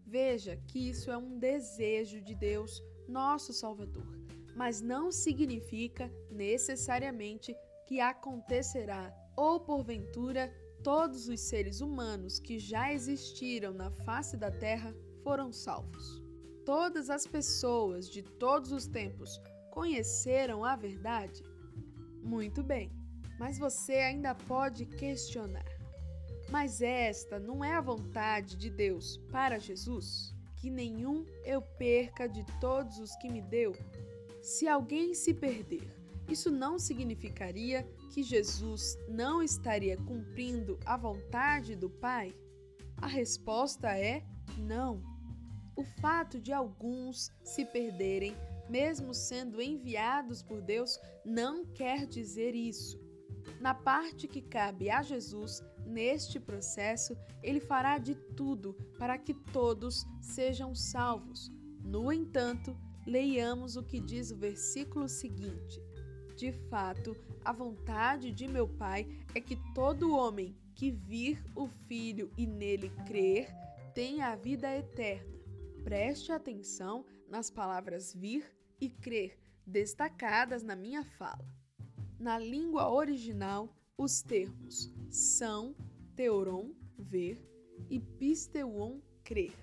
Veja 0.07 0.55
que 0.69 0.87
isso 0.89 1.11
é 1.11 1.17
um 1.17 1.37
desejo 1.37 2.21
de 2.21 2.33
Deus, 2.33 2.81
nosso 3.09 3.51
Salvador, 3.51 4.07
mas 4.55 4.79
não 4.79 5.11
significa 5.11 6.09
necessariamente 6.31 7.53
que 7.85 7.99
acontecerá 7.99 9.13
ou 9.35 9.59
porventura 9.59 10.49
todos 10.81 11.27
os 11.27 11.41
seres 11.41 11.81
humanos 11.81 12.39
que 12.39 12.57
já 12.57 12.93
existiram 12.93 13.73
na 13.73 13.91
face 13.91 14.37
da 14.37 14.49
terra 14.49 14.95
foram 15.23 15.51
salvos. 15.51 16.23
Todas 16.63 17.09
as 17.09 17.27
pessoas 17.27 18.09
de 18.09 18.23
todos 18.23 18.71
os 18.71 18.87
tempos 18.87 19.41
conheceram 19.71 20.63
a 20.63 20.77
verdade? 20.77 21.43
Muito 22.25 22.63
bem, 22.63 22.91
mas 23.37 23.59
você 23.59 23.93
ainda 23.93 24.33
pode 24.33 24.83
questionar. 24.87 25.63
Mas 26.49 26.81
esta 26.81 27.39
não 27.39 27.63
é 27.63 27.73
a 27.73 27.81
vontade 27.81 28.55
de 28.55 28.67
Deus 28.69 29.17
para 29.31 29.59
Jesus? 29.59 30.33
Que 30.57 30.71
nenhum 30.71 31.23
eu 31.43 31.61
perca 31.61 32.27
de 32.27 32.43
todos 32.59 32.97
os 32.97 33.15
que 33.17 33.29
me 33.29 33.43
deu? 33.43 33.73
Se 34.41 34.67
alguém 34.67 35.13
se 35.13 35.35
perder, 35.35 35.87
isso 36.27 36.49
não 36.49 36.79
significaria 36.79 37.87
que 38.11 38.23
Jesus 38.23 38.97
não 39.07 39.43
estaria 39.43 39.95
cumprindo 39.95 40.79
a 40.83 40.97
vontade 40.97 41.75
do 41.75 41.91
Pai? 41.91 42.33
A 42.97 43.07
resposta 43.07 43.95
é 43.95 44.23
não. 44.57 45.03
O 45.75 45.83
fato 46.01 46.39
de 46.39 46.51
alguns 46.51 47.31
se 47.43 47.65
perderem, 47.65 48.35
mesmo 48.69 49.13
sendo 49.13 49.61
enviados 49.61 50.41
por 50.41 50.61
Deus, 50.61 50.99
não 51.23 51.65
quer 51.65 52.05
dizer 52.05 52.55
isso. 52.55 52.99
Na 53.59 53.73
parte 53.73 54.27
que 54.27 54.41
cabe 54.41 54.89
a 54.89 55.01
Jesus, 55.01 55.63
neste 55.85 56.39
processo, 56.39 57.15
ele 57.41 57.59
fará 57.59 57.97
de 57.97 58.15
tudo 58.15 58.73
para 58.97 59.17
que 59.17 59.33
todos 59.33 60.05
sejam 60.21 60.73
salvos. 60.73 61.51
No 61.83 62.11
entanto, 62.11 62.75
leiamos 63.05 63.75
o 63.75 63.83
que 63.83 63.99
diz 63.99 64.31
o 64.31 64.35
versículo 64.35 65.07
seguinte: 65.07 65.81
De 66.35 66.51
fato, 66.69 67.15
a 67.43 67.53
vontade 67.53 68.31
de 68.31 68.47
meu 68.47 68.67
Pai 68.67 69.07
é 69.33 69.39
que 69.39 69.57
todo 69.73 70.15
homem 70.15 70.55
que 70.73 70.91
vir 70.91 71.43
o 71.55 71.67
Filho 71.67 72.31
e 72.37 72.45
nele 72.45 72.89
crer 73.05 73.47
tenha 73.93 74.27
a 74.27 74.35
vida 74.35 74.75
eterna. 74.75 75.33
Preste 75.83 76.31
atenção 76.31 77.05
nas 77.29 77.49
palavras 77.49 78.13
vir 78.13 78.54
e 78.79 78.89
crer 78.89 79.37
destacadas 79.65 80.63
na 80.63 80.75
minha 80.75 81.03
fala. 81.03 81.45
Na 82.19 82.37
língua 82.37 82.89
original, 82.89 83.69
os 83.97 84.21
termos 84.21 84.93
são, 85.09 85.75
teoron, 86.15 86.73
ver, 86.97 87.41
e 87.89 87.99
pisteuon, 87.99 88.99
crer. 89.23 89.53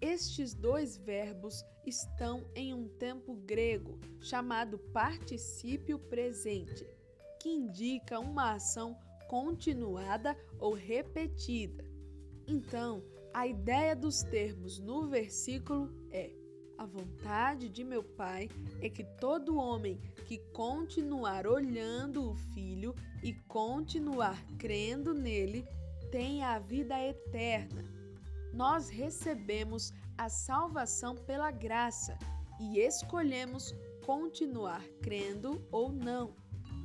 Estes 0.00 0.54
dois 0.54 0.96
verbos 0.96 1.64
estão 1.84 2.44
em 2.54 2.72
um 2.72 2.88
tempo 2.88 3.34
grego 3.34 3.98
chamado 4.20 4.78
particípio 4.78 5.98
presente, 5.98 6.86
que 7.40 7.48
indica 7.48 8.20
uma 8.20 8.52
ação 8.52 8.96
continuada 9.28 10.36
ou 10.58 10.72
repetida. 10.72 11.84
Então, 12.46 13.02
a 13.32 13.46
ideia 13.46 13.94
dos 13.94 14.22
termos 14.22 14.78
no 14.78 15.08
versículo 15.08 15.92
é: 16.10 16.32
a 16.78 16.86
vontade 16.86 17.68
de 17.68 17.82
meu 17.82 18.04
Pai 18.04 18.48
é 18.80 18.88
que 18.88 19.02
todo 19.02 19.56
homem 19.56 20.00
que 20.26 20.38
continuar 20.52 21.44
olhando 21.44 22.30
o 22.30 22.34
Filho 22.54 22.94
e 23.22 23.34
continuar 23.48 24.40
crendo 24.56 25.12
nele 25.12 25.66
tenha 26.12 26.50
a 26.50 26.58
vida 26.60 26.96
eterna. 27.04 27.84
Nós 28.54 28.88
recebemos 28.88 29.92
a 30.16 30.28
salvação 30.28 31.16
pela 31.16 31.50
graça 31.50 32.16
e 32.60 32.78
escolhemos 32.78 33.74
continuar 34.06 34.82
crendo 35.02 35.60
ou 35.70 35.92
não, 35.92 36.34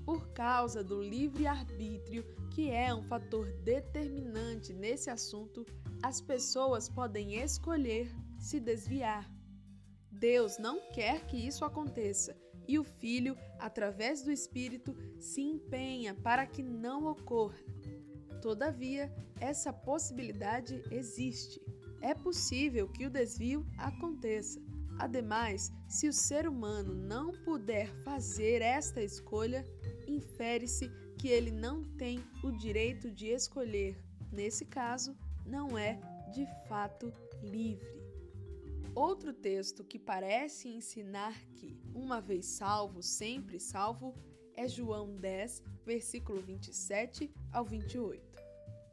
por 0.04 0.28
causa 0.30 0.84
do 0.84 1.02
livre-arbítrio, 1.02 2.26
que 2.50 2.70
é 2.70 2.94
um 2.94 3.04
fator 3.04 3.48
determinante 3.64 4.74
nesse 4.74 5.10
assunto 5.10 5.66
as 6.04 6.20
pessoas 6.20 6.90
podem 6.90 7.36
escolher 7.42 8.14
se 8.38 8.60
desviar. 8.60 9.33
Deus 10.24 10.58
não 10.58 10.80
quer 10.94 11.26
que 11.28 11.36
isso 11.36 11.66
aconteça 11.66 12.34
e 12.66 12.80
o 12.80 12.84
Filho, 12.86 13.38
através 13.60 14.22
do 14.22 14.32
Espírito, 14.32 14.96
se 15.20 15.42
empenha 15.42 16.16
para 16.16 16.48
que 16.48 16.64
não 16.64 17.08
ocorra. 17.08 17.60
Todavia, 18.42 19.14
essa 19.42 19.74
possibilidade 19.74 20.82
existe. 20.90 21.62
É 22.00 22.14
possível 22.14 22.88
que 22.88 23.06
o 23.06 23.10
desvio 23.10 23.68
aconteça. 23.78 24.62
Ademais, 24.98 25.74
se 25.90 26.08
o 26.08 26.14
ser 26.14 26.48
humano 26.48 26.96
não 26.96 27.34
puder 27.44 27.94
fazer 28.06 28.62
esta 28.62 29.02
escolha, 29.02 29.66
infere-se 30.08 30.90
que 31.18 31.28
ele 31.28 31.52
não 31.52 31.84
tem 31.98 32.24
o 32.42 32.50
direito 32.50 33.12
de 33.12 33.28
escolher. 33.28 34.02
Nesse 34.32 34.64
caso, 34.64 35.18
não 35.46 35.78
é 35.78 36.00
de 36.34 36.48
fato 36.70 37.12
livre. 37.42 38.03
Outro 38.96 39.34
texto 39.34 39.84
que 39.84 39.98
parece 39.98 40.70
ensinar 40.70 41.34
que, 41.56 41.80
uma 41.96 42.22
vez 42.22 42.46
salvo, 42.46 43.02
sempre 43.02 43.60
salvo, 43.60 44.14
é 44.56 44.68
João 44.68 45.16
10, 45.16 45.64
versículo 45.84 46.40
27 46.42 47.34
ao 47.52 47.66
28. 47.66 48.22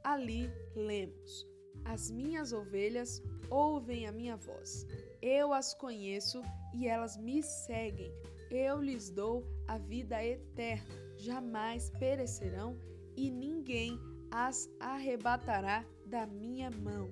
Ali 0.02 0.50
lemos: 0.74 1.46
As 1.84 2.10
minhas 2.10 2.50
ovelhas 2.52 3.22
ouvem 3.50 4.06
a 4.06 4.12
minha 4.12 4.36
voz. 4.36 4.86
Eu 5.20 5.52
as 5.52 5.74
conheço 5.74 6.42
e 6.72 6.88
elas 6.88 7.18
me 7.18 7.42
seguem. 7.42 8.10
Eu 8.50 8.80
lhes 8.80 9.10
dou 9.10 9.44
a 9.68 9.76
vida 9.76 10.24
eterna, 10.24 10.94
jamais 11.18 11.90
perecerão 11.90 12.74
e 13.14 13.30
ninguém 13.30 13.98
as 14.30 14.70
arrebatará 14.80 15.84
da 16.06 16.26
minha 16.26 16.70
mão. 16.70 17.10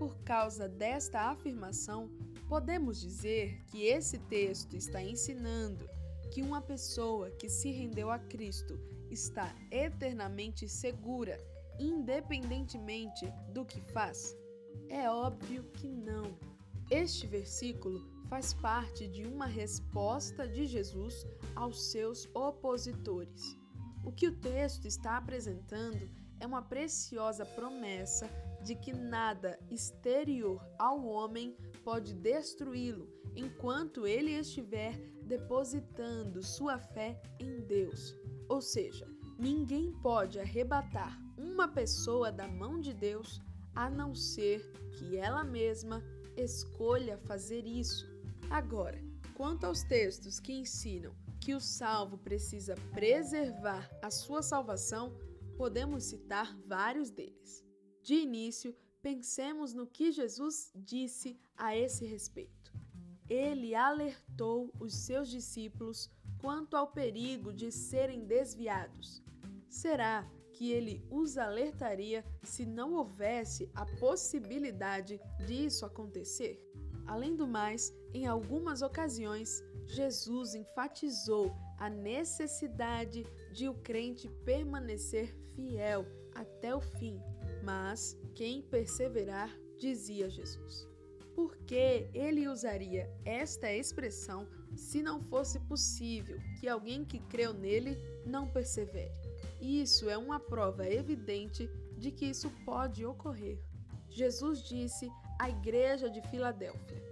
Por 0.00 0.16
causa 0.22 0.66
desta 0.66 1.30
afirmação, 1.30 2.08
podemos 2.48 2.98
dizer 2.98 3.62
que 3.66 3.84
esse 3.84 4.18
texto 4.18 4.74
está 4.74 5.02
ensinando 5.02 5.86
que 6.32 6.40
uma 6.40 6.62
pessoa 6.62 7.30
que 7.32 7.50
se 7.50 7.70
rendeu 7.70 8.10
a 8.10 8.18
Cristo 8.18 8.80
está 9.10 9.54
eternamente 9.70 10.66
segura, 10.66 11.36
independentemente 11.78 13.30
do 13.52 13.62
que 13.62 13.78
faz? 13.92 14.34
É 14.88 15.10
óbvio 15.10 15.64
que 15.74 15.86
não. 15.86 16.34
Este 16.90 17.26
versículo 17.26 18.00
faz 18.26 18.54
parte 18.54 19.06
de 19.06 19.24
uma 19.24 19.44
resposta 19.44 20.48
de 20.48 20.66
Jesus 20.66 21.26
aos 21.54 21.90
seus 21.90 22.26
opositores. 22.34 23.54
O 24.02 24.10
que 24.10 24.28
o 24.28 24.34
texto 24.34 24.86
está 24.86 25.18
apresentando 25.18 26.08
é 26.40 26.46
uma 26.46 26.62
preciosa 26.62 27.44
promessa 27.44 28.30
de 28.62 28.74
que 28.74 28.92
nada 28.92 29.58
exterior 29.70 30.60
ao 30.78 31.04
homem 31.06 31.56
pode 31.84 32.14
destruí-lo 32.14 33.08
enquanto 33.34 34.06
ele 34.06 34.32
estiver 34.32 34.98
depositando 35.22 36.42
sua 36.42 36.78
fé 36.78 37.20
em 37.38 37.60
Deus. 37.60 38.14
Ou 38.48 38.60
seja, 38.60 39.06
ninguém 39.38 39.92
pode 40.02 40.38
arrebatar 40.38 41.18
uma 41.38 41.68
pessoa 41.68 42.30
da 42.30 42.46
mão 42.48 42.80
de 42.80 42.92
Deus 42.92 43.40
a 43.74 43.88
não 43.88 44.14
ser 44.14 44.60
que 44.92 45.16
ela 45.16 45.44
mesma 45.44 46.02
escolha 46.36 47.16
fazer 47.18 47.66
isso. 47.66 48.06
Agora, 48.50 49.00
quanto 49.34 49.64
aos 49.64 49.82
textos 49.82 50.40
que 50.40 50.52
ensinam 50.52 51.14
que 51.40 51.54
o 51.54 51.60
salvo 51.60 52.18
precisa 52.18 52.74
preservar 52.92 53.88
a 54.02 54.10
sua 54.10 54.42
salvação, 54.42 55.16
podemos 55.56 56.04
citar 56.04 56.54
vários 56.66 57.10
deles. 57.10 57.64
De 58.10 58.16
início, 58.16 58.74
pensemos 59.00 59.72
no 59.72 59.86
que 59.86 60.10
Jesus 60.10 60.72
disse 60.74 61.38
a 61.56 61.76
esse 61.76 62.04
respeito. 62.04 62.72
Ele 63.28 63.72
alertou 63.72 64.74
os 64.80 64.92
seus 64.92 65.28
discípulos 65.28 66.10
quanto 66.40 66.76
ao 66.76 66.88
perigo 66.88 67.52
de 67.52 67.70
serem 67.70 68.24
desviados. 68.24 69.22
Será 69.68 70.28
que 70.52 70.72
ele 70.72 71.06
os 71.08 71.38
alertaria 71.38 72.24
se 72.42 72.66
não 72.66 72.94
houvesse 72.94 73.70
a 73.76 73.86
possibilidade 74.00 75.20
disso 75.46 75.86
acontecer? 75.86 76.60
Além 77.06 77.36
do 77.36 77.46
mais, 77.46 77.94
em 78.12 78.26
algumas 78.26 78.82
ocasiões, 78.82 79.62
Jesus 79.86 80.56
enfatizou 80.56 81.54
a 81.78 81.88
necessidade 81.88 83.24
de 83.52 83.68
o 83.68 83.74
crente 83.74 84.28
permanecer 84.44 85.32
fiel 85.54 86.04
até 86.34 86.74
o 86.74 86.80
fim, 86.80 87.22
mas 87.62 88.16
quem 88.34 88.62
perseverar, 88.62 89.50
dizia 89.78 90.28
Jesus. 90.28 90.88
Por 91.34 91.56
que 91.58 92.08
ele 92.12 92.48
usaria 92.48 93.10
esta 93.24 93.72
expressão 93.72 94.46
se 94.76 95.02
não 95.02 95.20
fosse 95.22 95.58
possível 95.60 96.38
que 96.58 96.68
alguém 96.68 97.04
que 97.04 97.18
creu 97.18 97.54
nele 97.54 97.96
não 98.26 98.46
persevere? 98.46 99.12
Isso 99.60 100.08
é 100.08 100.16
uma 100.16 100.38
prova 100.38 100.88
evidente 100.88 101.68
de 101.96 102.10
que 102.10 102.26
isso 102.26 102.50
pode 102.64 103.04
ocorrer. 103.04 103.58
Jesus 104.08 104.62
disse 104.62 105.10
à 105.38 105.48
igreja 105.48 106.10
de 106.10 106.20
Filadélfia: 106.22 107.02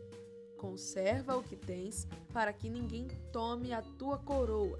Conserva 0.56 1.36
o 1.36 1.42
que 1.42 1.56
tens, 1.56 2.06
para 2.32 2.52
que 2.52 2.68
ninguém 2.68 3.06
tome 3.32 3.72
a 3.72 3.80
tua 3.80 4.18
coroa. 4.18 4.78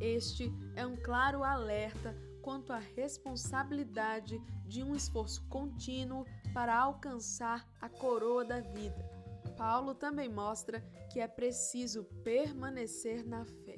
Este 0.00 0.52
é 0.74 0.84
um 0.84 0.96
claro 0.96 1.44
alerta 1.44 2.14
quanto 2.42 2.72
à 2.72 2.78
responsabilidade 2.78 4.38
de 4.66 4.82
um 4.82 4.94
esforço 4.94 5.42
contínuo 5.48 6.26
para 6.52 6.76
alcançar 6.78 7.66
a 7.80 7.88
coroa 7.88 8.44
da 8.44 8.60
vida. 8.60 9.08
Paulo 9.56 9.94
também 9.94 10.28
mostra 10.28 10.80
que 11.10 11.20
é 11.20 11.28
preciso 11.28 12.04
permanecer 12.24 13.24
na 13.24 13.44
fé. 13.44 13.76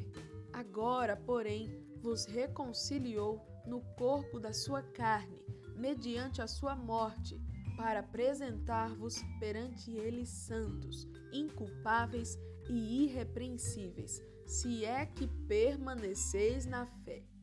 Agora, 0.53 1.17
porém, 1.17 1.85
vos 2.01 2.25
reconciliou 2.27 3.41
no 3.67 3.81
corpo 3.97 4.39
da 4.39 4.53
sua 4.53 4.83
carne, 4.83 5.45
mediante 5.77 6.41
a 6.41 6.47
sua 6.47 6.77
morte, 6.77 7.41
para 7.77 8.01
apresentar-vos 8.01 9.21
perante 9.41 9.91
ele 9.91 10.25
santos, 10.25 11.09
inculpáveis 11.33 12.39
e 12.71 13.05
irrepreensíveis, 13.05 14.23
se 14.47 14.85
é 14.85 15.05
que 15.07 15.27
permaneceis 15.27 16.67
na 16.67 16.87
fé. 16.87 17.34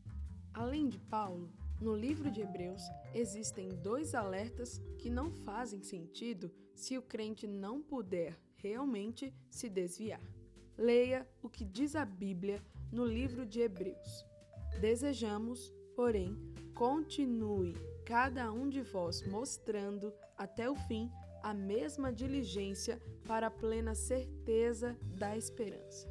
Além 0.54 0.88
de 0.88 0.98
Paulo, 0.98 1.50
no 1.80 1.96
livro 1.96 2.30
de 2.30 2.40
Hebreus 2.40 2.82
existem 3.14 3.70
dois 3.70 4.14
alertas 4.14 4.80
que 4.98 5.10
não 5.10 5.30
fazem 5.30 5.82
sentido 5.82 6.50
se 6.74 6.96
o 6.96 7.02
crente 7.02 7.46
não 7.46 7.82
puder 7.82 8.38
realmente 8.56 9.34
se 9.50 9.68
desviar. 9.68 10.20
Leia 10.76 11.26
o 11.42 11.48
que 11.48 11.64
diz 11.64 11.96
a 11.96 12.04
Bíblia 12.04 12.62
no 12.92 13.04
livro 13.04 13.44
de 13.44 13.60
Hebreus. 13.60 14.24
Desejamos, 14.80 15.72
porém, 15.96 16.36
continue 16.74 17.74
cada 18.04 18.52
um 18.52 18.68
de 18.68 18.82
vós 18.82 19.26
mostrando 19.26 20.12
até 20.36 20.68
o 20.68 20.74
fim 20.74 21.10
a 21.42 21.52
mesma 21.52 22.12
diligência 22.12 23.00
para 23.26 23.48
a 23.48 23.50
plena 23.50 23.94
certeza 23.94 24.96
da 25.18 25.36
esperança. 25.36 26.08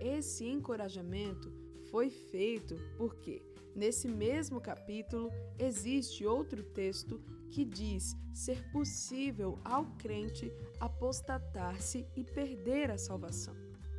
Esse 0.00 0.46
encorajamento 0.46 1.52
foi 1.90 2.10
feito 2.10 2.76
porque, 2.96 3.42
nesse 3.76 4.08
mesmo 4.08 4.60
capítulo, 4.60 5.30
existe 5.58 6.26
outro 6.26 6.62
texto 6.62 7.20
que 7.50 7.64
diz 7.64 8.16
ser 8.32 8.62
possível 8.72 9.58
ao 9.64 9.84
crente 9.98 10.50
apostatar-se 10.80 12.06
e 12.16 12.24
perder 12.24 12.90
a 12.90 12.98
salvação. 12.98 13.54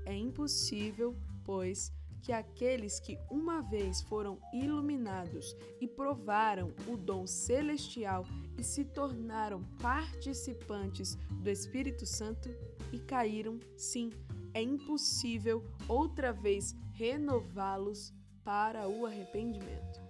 É 0.06 0.14
impossível, 0.14 1.16
pois, 1.46 1.92
que 2.22 2.32
aqueles 2.32 3.00
que 3.00 3.18
uma 3.30 3.62
vez 3.62 4.02
foram 4.02 4.40
iluminados 4.52 5.56
e 5.80 5.88
provaram 5.88 6.74
o 6.88 6.98
dom 6.98 7.26
celestial 7.28 8.26
e 8.58 8.64
se 8.64 8.84
tornaram 8.84 9.64
participantes 9.82 11.16
do 11.42 11.50
Espírito 11.50 12.06
Santo 12.06 12.50
e 12.92 13.00
caíram, 13.00 13.60
sim, 13.76 14.12
é 14.54 14.62
impossível 14.62 15.64
outra 15.88 16.34
vez 16.34 16.76
renová-los 16.94 18.14
para 18.48 18.88
o 18.88 19.06
arrependimento. 19.06 20.02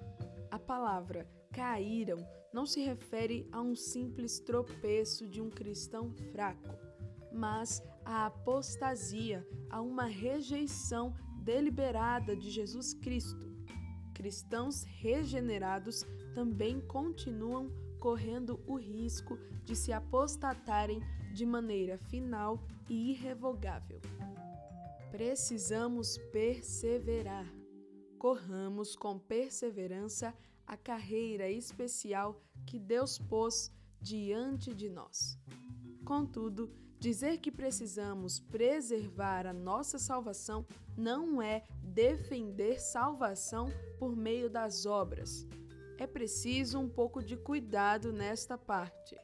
A 0.51 0.59
palavra 0.59 1.27
caíram 1.51 2.23
não 2.53 2.67
se 2.67 2.83
refere 2.83 3.49
a 3.51 3.59
um 3.59 3.75
simples 3.75 4.39
tropeço 4.39 5.27
de 5.27 5.41
um 5.41 5.49
cristão 5.49 6.13
fraco, 6.31 6.69
mas 7.33 7.81
à 8.05 8.27
apostasia, 8.27 9.43
a 9.71 9.81
uma 9.81 10.05
rejeição 10.05 11.15
deliberada 11.41 12.35
de 12.35 12.51
Jesus 12.51 12.93
Cristo. 12.93 13.51
Cristãos 14.13 14.83
regenerados 14.83 16.05
também 16.35 16.79
continuam 16.79 17.71
correndo 17.99 18.63
o 18.67 18.75
risco 18.75 19.35
de 19.65 19.75
se 19.75 19.91
apostatarem 19.91 21.01
de 21.33 21.43
maneira 21.43 21.97
final 21.97 22.63
e 22.87 23.13
irrevogável. 23.13 23.99
Precisamos 25.09 26.19
perseverar. 26.31 27.56
Corramos 28.17 28.95
com 28.95 29.19
perseverança 29.19 30.33
a 30.65 30.75
carreira 30.75 31.49
especial 31.49 32.41
que 32.65 32.79
Deus 32.79 33.17
pôs 33.17 33.71
diante 34.01 34.73
de 34.73 34.89
nós. 34.89 35.37
Contudo, 36.03 36.71
dizer 36.99 37.37
que 37.39 37.51
precisamos 37.51 38.39
preservar 38.39 39.45
a 39.45 39.53
nossa 39.53 39.99
salvação 39.99 40.65
não 40.97 41.41
é 41.41 41.63
defender 41.81 42.79
salvação 42.79 43.71
por 43.99 44.15
meio 44.15 44.49
das 44.49 44.85
obras. 44.85 45.45
É 45.97 46.07
preciso 46.07 46.79
um 46.79 46.89
pouco 46.89 47.23
de 47.23 47.37
cuidado 47.37 48.11
nesta 48.11 48.57
parte. 48.57 49.17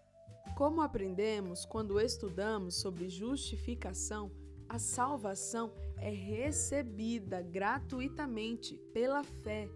Como 0.56 0.82
aprendemos 0.82 1.66
quando 1.66 2.00
estudamos 2.00 2.76
sobre 2.76 3.10
justificação, 3.10 4.32
a 4.70 4.78
salvação 4.78 5.74
é 5.98 6.10
recebida 6.10 7.42
gratuitamente 7.42 8.78
pela 8.94 9.24
fé. 9.24 9.70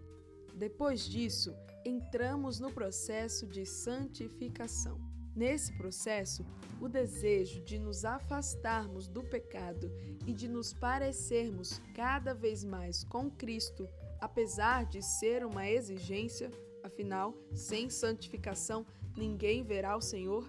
Depois 0.54 1.02
disso, 1.08 1.54
entramos 1.84 2.58
no 2.60 2.72
processo 2.72 3.46
de 3.46 3.64
santificação. 3.64 5.00
Nesse 5.34 5.76
processo, 5.78 6.44
o 6.80 6.88
desejo 6.88 7.62
de 7.62 7.78
nos 7.78 8.04
afastarmos 8.04 9.06
do 9.06 9.22
pecado 9.22 9.90
e 10.26 10.32
de 10.32 10.48
nos 10.48 10.72
parecermos 10.72 11.80
cada 11.94 12.34
vez 12.34 12.64
mais 12.64 13.04
com 13.04 13.30
Cristo, 13.30 13.88
apesar 14.20 14.84
de 14.84 15.00
ser 15.00 15.44
uma 15.44 15.68
exigência, 15.68 16.50
afinal, 16.82 17.34
sem 17.54 17.88
santificação 17.88 18.84
ninguém 19.16 19.62
verá 19.62 19.96
o 19.96 20.00
Senhor, 20.00 20.48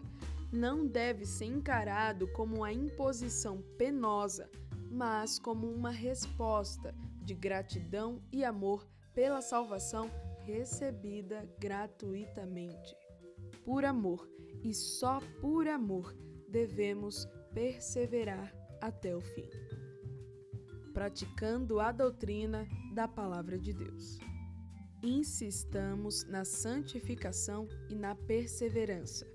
não 0.52 0.88
deve 0.88 1.26
ser 1.26 1.46
encarado 1.46 2.28
como 2.30 2.58
uma 2.58 2.74
imposição 2.74 3.62
penosa, 3.78 4.50
mas 4.90 5.38
como 5.40 5.70
uma 5.70 5.92
resposta 5.92 6.94
de 7.24 7.34
gratidão 7.34 8.22
e 8.32 8.44
amor 8.44 8.88
pela 9.14 9.42
salvação 9.42 10.10
recebida 10.46 11.48
gratuitamente. 11.60 12.96
Por 13.64 13.86
amor 13.86 14.30
e 14.64 14.74
só 14.74 15.20
por 15.42 15.68
amor 15.68 16.16
devemos 16.50 17.28
perseverar 17.54 18.54
até 18.82 19.16
o 19.16 19.22
fim, 19.22 19.50
praticando 20.94 21.80
a 21.80 21.92
doutrina 21.92 22.68
da 22.94 23.08
Palavra 23.08 23.60
de 23.60 23.74
Deus. 23.74 24.18
Insistamos 25.04 26.26
na 26.26 26.44
santificação 26.44 27.68
e 27.90 27.96
na 27.96 28.16
perseverança 28.16 29.26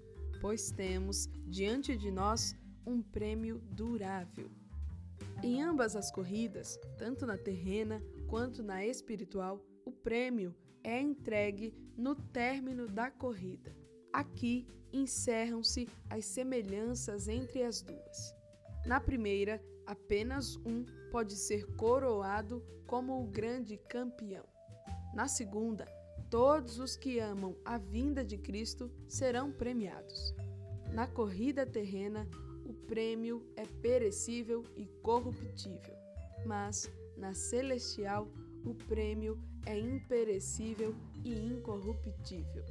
pois 0.45 0.71
temos 0.71 1.27
diante 1.47 1.97
de 1.97 2.11
nós 2.11 2.55
um 2.87 3.01
prêmio 3.01 3.63
durável. 3.71 4.51
Em 5.43 5.63
ambas 5.63 5.95
as 5.97 6.11
corridas, 6.11 6.79
tanto 6.97 7.27
na 7.27 7.37
terrena 7.37 8.03
quanto 8.29 8.63
na 8.63 8.85
espiritual, 8.85 9.61
o 9.85 9.93
prêmio 9.93 10.55
é 10.83 11.01
entregue 11.01 11.75
no 11.97 12.15
término 12.15 12.87
da 12.87 13.11
corrida. 13.11 13.75
Aqui 14.13 14.67
encerram-se 14.93 15.89
as 16.09 16.25
semelhanças 16.25 17.29
entre 17.29 17.63
as 17.63 17.83
duas. 17.83 18.35
Na 18.87 19.01
primeira, 19.01 19.63
apenas 19.87 20.57
um 20.59 20.85
pode 21.11 21.37
ser 21.37 21.67
coroado 21.77 22.65
como 22.87 23.21
o 23.21 23.27
grande 23.27 23.77
campeão. 23.77 24.45
Na 25.15 25.29
segunda, 25.29 25.87
todos 26.31 26.79
os 26.79 26.97
que 26.97 27.19
amam 27.19 27.57
a 27.65 27.79
vinda 27.79 28.25
de 28.25 28.37
Cristo 28.37 28.91
serão 29.09 29.53
premiados. 29.53 30.35
Na 30.93 31.07
corrida 31.07 31.67
terrena, 31.67 32.29
prêmio 32.87 33.43
é 33.57 33.65
perecível 33.83 34.65
e 34.77 34.87
corruptível, 35.03 35.95
mas 36.45 36.91
na 37.17 37.35
celestial, 37.35 38.29
o 38.65 38.75
prêmio 38.75 39.39
é 39.67 39.79
imperecível 39.79 40.95
e 41.25 41.35
incorruptível. 41.35 42.65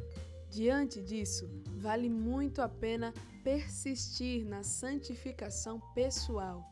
Diante 0.50 1.02
disso, 1.02 1.50
vale 1.78 2.10
muito 2.10 2.62
a 2.62 2.70
pena 2.70 3.14
persistir 3.44 4.46
na 4.46 4.64
santificação 4.64 5.80
pessoal. 5.94 6.64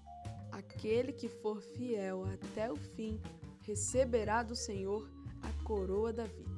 Aquele 0.51 1.13
que 1.13 1.27
for 1.27 1.61
fiel 1.61 2.25
até 2.25 2.71
o 2.71 2.75
fim 2.75 3.19
receberá 3.61 4.43
do 4.43 4.55
Senhor 4.55 5.09
a 5.41 5.63
coroa 5.63 6.11
da 6.13 6.25
vida 6.25 6.51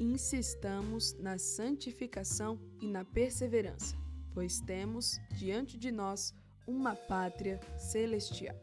insistamos 0.00 1.14
na 1.14 1.38
santificação 1.38 2.58
e 2.80 2.86
na 2.86 3.04
perseverança, 3.04 3.96
pois 4.32 4.60
temos 4.60 5.18
diante 5.36 5.78
de 5.78 5.90
nós 5.90 6.34
uma 6.66 6.94
pátria 6.94 7.58
celestial. 7.76 8.56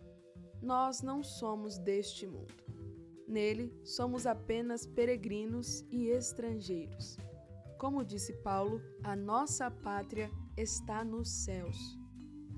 Nós 0.61 1.01
não 1.01 1.23
somos 1.23 1.77
deste 1.77 2.25
mundo. 2.25 2.53
Nele 3.27 3.73
somos 3.83 4.25
apenas 4.25 4.85
peregrinos 4.85 5.83
e 5.89 6.07
estrangeiros. 6.07 7.17
Como 7.77 8.05
disse 8.05 8.33
Paulo, 8.33 8.81
a 9.03 9.15
nossa 9.15 9.69
pátria 9.69 10.29
está 10.55 11.03
nos 11.03 11.29
céus. 11.29 11.97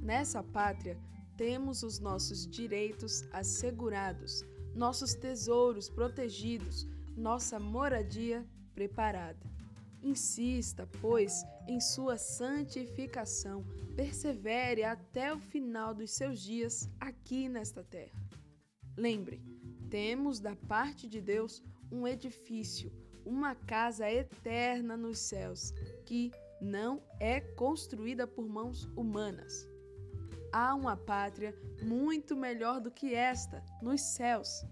Nessa 0.01 0.43
pátria 0.43 0.99
temos 1.35 1.83
os 1.83 1.99
nossos 1.99 2.47
direitos 2.47 3.23
assegurados, 3.31 4.43
nossos 4.73 5.13
tesouros 5.13 5.89
protegidos, 5.89 6.87
nossa 7.15 7.59
moradia 7.59 8.45
preparada. 8.73 9.39
Insista, 10.01 10.87
pois, 11.01 11.43
em 11.67 11.79
sua 11.79 12.17
santificação, 12.17 13.65
persevere 13.95 14.83
até 14.83 15.33
o 15.33 15.39
final 15.39 15.93
dos 15.93 16.11
seus 16.11 16.39
dias 16.41 16.89
aqui 16.99 17.49
nesta 17.49 17.83
terra. 17.83 18.17
Lembre, 18.95 19.41
temos 19.89 20.39
da 20.39 20.55
parte 20.55 21.07
de 21.07 21.21
Deus 21.21 21.63
um 21.91 22.07
edifício, 22.07 22.91
uma 23.25 23.53
casa 23.53 24.09
eterna 24.09 24.95
nos 24.95 25.19
céus, 25.19 25.73
que 26.05 26.31
não 26.61 27.01
é 27.19 27.39
construída 27.39 28.25
por 28.25 28.47
mãos 28.47 28.85
humanas. 28.95 29.67
Há 30.51 30.73
uma 30.73 30.95
pátria 30.95 31.53
muito 31.81 32.35
melhor 32.35 32.79
do 32.79 32.89
que 32.89 33.13
esta, 33.13 33.63
nos 33.81 34.01
céus. 34.01 34.65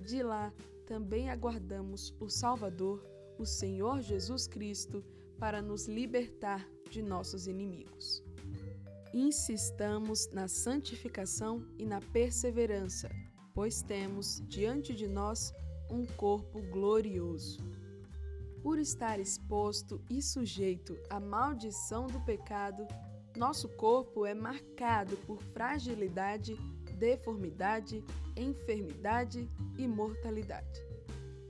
De 0.00 0.22
lá 0.22 0.52
também 0.86 1.30
aguardamos 1.30 2.14
o 2.20 2.28
Salvador, 2.28 3.02
o 3.38 3.46
Senhor 3.46 4.00
Jesus 4.02 4.46
Cristo, 4.46 5.02
para 5.44 5.60
nos 5.60 5.86
libertar 5.86 6.66
de 6.88 7.02
nossos 7.02 7.46
inimigos. 7.46 8.24
Insistamos 9.12 10.26
na 10.32 10.48
santificação 10.48 11.62
e 11.78 11.84
na 11.84 12.00
perseverança, 12.00 13.10
pois 13.52 13.82
temos 13.82 14.42
diante 14.48 14.94
de 14.94 15.06
nós 15.06 15.52
um 15.90 16.06
corpo 16.06 16.62
glorioso. 16.72 17.58
Por 18.62 18.78
estar 18.78 19.20
exposto 19.20 20.02
e 20.08 20.22
sujeito 20.22 20.96
à 21.10 21.20
maldição 21.20 22.06
do 22.06 22.24
pecado, 22.24 22.86
nosso 23.36 23.68
corpo 23.76 24.24
é 24.24 24.32
marcado 24.32 25.14
por 25.26 25.42
fragilidade, 25.52 26.56
deformidade, 26.98 28.02
enfermidade 28.34 29.46
e 29.76 29.86
mortalidade. 29.86 30.80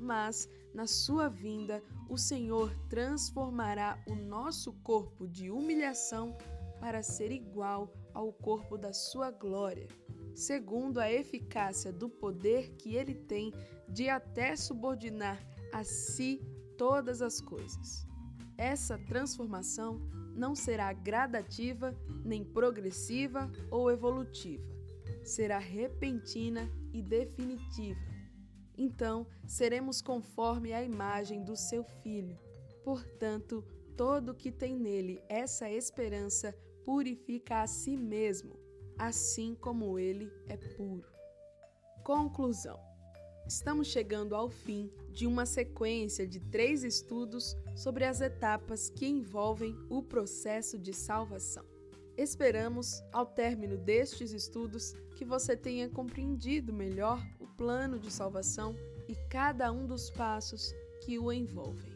Mas, 0.00 0.50
na 0.74 0.88
sua 0.88 1.28
vinda, 1.28 1.80
o 2.08 2.16
Senhor 2.16 2.74
transformará 2.88 4.02
o 4.06 4.14
nosso 4.14 4.72
corpo 4.82 5.26
de 5.26 5.50
humilhação 5.50 6.36
para 6.80 7.02
ser 7.02 7.32
igual 7.32 7.92
ao 8.12 8.32
corpo 8.32 8.76
da 8.76 8.92
sua 8.92 9.30
glória, 9.30 9.88
segundo 10.34 10.98
a 10.98 11.10
eficácia 11.10 11.92
do 11.92 12.08
poder 12.08 12.74
que 12.76 12.94
ele 12.94 13.14
tem 13.14 13.52
de 13.88 14.08
até 14.08 14.54
subordinar 14.56 15.40
a 15.72 15.82
si 15.82 16.40
todas 16.76 17.22
as 17.22 17.40
coisas. 17.40 18.06
Essa 18.56 18.98
transformação 18.98 20.00
não 20.34 20.54
será 20.54 20.92
gradativa, 20.92 21.96
nem 22.24 22.44
progressiva 22.44 23.50
ou 23.70 23.90
evolutiva. 23.90 24.64
Será 25.24 25.58
repentina 25.58 26.70
e 26.92 27.02
definitiva. 27.02 28.13
Então, 28.76 29.26
seremos 29.46 30.02
conforme 30.02 30.72
a 30.72 30.82
imagem 30.82 31.44
do 31.44 31.56
seu 31.56 31.84
Filho. 32.02 32.38
Portanto, 32.82 33.64
todo 33.96 34.34
que 34.34 34.50
tem 34.50 34.76
nele 34.76 35.22
essa 35.28 35.70
esperança 35.70 36.54
purifica 36.84 37.62
a 37.62 37.66
si 37.66 37.96
mesmo, 37.96 38.58
assim 38.98 39.54
como 39.54 39.98
ele 39.98 40.30
é 40.48 40.56
puro. 40.56 41.08
Conclusão. 42.04 42.78
Estamos 43.46 43.88
chegando 43.88 44.34
ao 44.34 44.48
fim 44.48 44.90
de 45.10 45.26
uma 45.26 45.44
sequência 45.44 46.26
de 46.26 46.40
três 46.40 46.82
estudos 46.82 47.56
sobre 47.76 48.04
as 48.04 48.20
etapas 48.20 48.88
que 48.88 49.06
envolvem 49.06 49.76
o 49.90 50.02
processo 50.02 50.78
de 50.78 50.94
salvação. 50.94 51.64
Esperamos, 52.16 53.02
ao 53.12 53.26
término 53.26 53.76
destes 53.76 54.32
estudos, 54.32 54.94
que 55.16 55.24
você 55.24 55.56
tenha 55.56 55.88
compreendido 55.88 56.72
melhor 56.72 57.20
o 57.40 57.43
plano 57.56 57.98
de 57.98 58.10
salvação 58.10 58.74
e 59.08 59.14
cada 59.28 59.70
um 59.72 59.86
dos 59.86 60.10
passos 60.10 60.74
que 61.04 61.18
o 61.18 61.32
envolvem. 61.32 61.92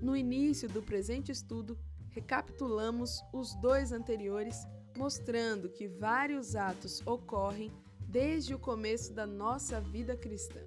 No 0.00 0.16
início 0.16 0.68
do 0.68 0.82
presente 0.82 1.32
estudo, 1.32 1.78
recapitulamos 2.10 3.22
os 3.32 3.54
dois 3.60 3.92
anteriores, 3.92 4.56
mostrando 4.96 5.68
que 5.68 5.86
vários 5.86 6.56
atos 6.56 7.04
ocorrem 7.06 7.70
desde 8.08 8.54
o 8.54 8.58
começo 8.58 9.12
da 9.12 9.26
nossa 9.26 9.80
vida 9.80 10.16
cristã 10.16 10.60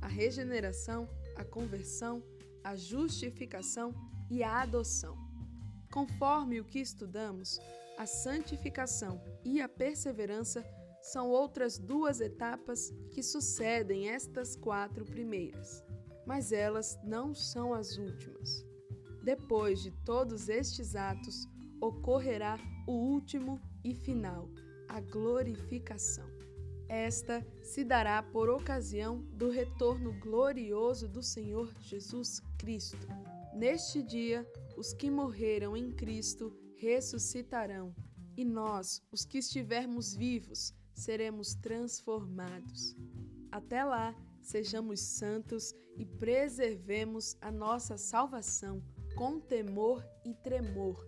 a 0.00 0.06
regeneração, 0.06 1.08
a 1.36 1.44
conversão, 1.44 2.22
a 2.62 2.76
justificação 2.76 3.94
e 4.30 4.42
a 4.42 4.62
adoção. 4.62 5.16
Conforme 5.92 6.60
o 6.60 6.64
que 6.64 6.78
estudamos, 6.78 7.58
a 7.96 8.06
santificação 8.06 9.20
e 9.44 9.60
a 9.60 9.68
perseverança 9.68 10.64
são 11.00 11.30
outras 11.30 11.78
duas 11.78 12.20
etapas 12.20 12.90
que 13.10 13.22
sucedem 13.22 14.10
estas 14.10 14.56
quatro 14.56 15.04
primeiras, 15.04 15.84
mas 16.26 16.52
elas 16.52 16.98
não 17.04 17.34
são 17.34 17.72
as 17.72 17.96
últimas. 17.96 18.64
Depois 19.22 19.82
de 19.82 19.90
todos 20.04 20.48
estes 20.48 20.94
atos, 20.94 21.46
ocorrerá 21.80 22.58
o 22.86 22.92
último 22.92 23.60
e 23.84 23.94
final, 23.94 24.48
a 24.88 25.00
glorificação. 25.00 26.26
Esta 26.88 27.46
se 27.62 27.84
dará 27.84 28.22
por 28.22 28.48
ocasião 28.48 29.18
do 29.34 29.50
retorno 29.50 30.18
glorioso 30.18 31.06
do 31.06 31.22
Senhor 31.22 31.74
Jesus 31.80 32.40
Cristo. 32.58 33.06
Neste 33.54 34.02
dia, 34.02 34.46
os 34.76 34.94
que 34.94 35.10
morreram 35.10 35.76
em 35.76 35.92
Cristo 35.92 36.56
ressuscitarão, 36.76 37.94
e 38.36 38.44
nós, 38.44 39.02
os 39.12 39.24
que 39.24 39.38
estivermos 39.38 40.14
vivos, 40.14 40.72
seremos 40.98 41.54
transformados. 41.54 42.96
Até 43.50 43.84
lá, 43.84 44.14
sejamos 44.40 45.00
santos 45.00 45.74
e 45.96 46.04
preservemos 46.04 47.36
a 47.40 47.50
nossa 47.50 47.96
salvação 47.96 48.82
com 49.16 49.40
temor 49.40 50.04
e 50.24 50.34
tremor. 50.34 51.06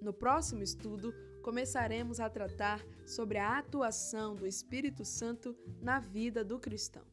No 0.00 0.12
próximo 0.12 0.62
estudo, 0.62 1.14
começaremos 1.42 2.20
a 2.20 2.28
tratar 2.28 2.84
sobre 3.06 3.38
a 3.38 3.58
atuação 3.58 4.34
do 4.34 4.46
Espírito 4.46 5.04
Santo 5.04 5.56
na 5.80 6.00
vida 6.00 6.44
do 6.44 6.58
cristão. 6.58 7.04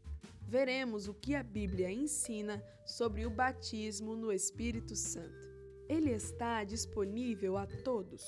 Veremos 0.42 1.08
o 1.08 1.14
que 1.14 1.36
a 1.36 1.44
Bíblia 1.44 1.92
ensina 1.92 2.64
sobre 2.86 3.26
o 3.26 3.30
batismo 3.30 4.16
no 4.16 4.32
Espírito 4.32 4.96
Santo. 4.96 5.48
Ele 5.90 6.12
está 6.12 6.64
disponível 6.64 7.58
a 7.58 7.66
todos. 7.66 8.24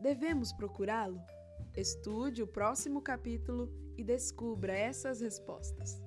Devemos 0.00 0.52
procurá-lo? 0.52 1.20
Estude 1.76 2.42
o 2.42 2.46
próximo 2.46 3.00
capítulo 3.00 3.72
e 3.96 4.04
descubra 4.04 4.72
essas 4.72 5.20
respostas. 5.20 6.00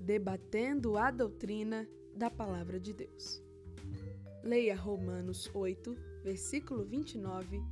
Debatendo 0.00 0.96
a 0.96 1.10
doutrina 1.10 1.88
da 2.14 2.30
Palavra 2.30 2.78
de 2.78 2.92
Deus. 2.92 3.42
Leia 4.42 4.76
Romanos 4.76 5.50
8, 5.54 5.96
versículo 6.22 6.84
29 6.84 7.62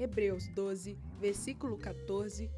Hebreus 0.00 0.48
12, 0.54 0.98
versículo 1.18 1.76
14, 1.76 2.50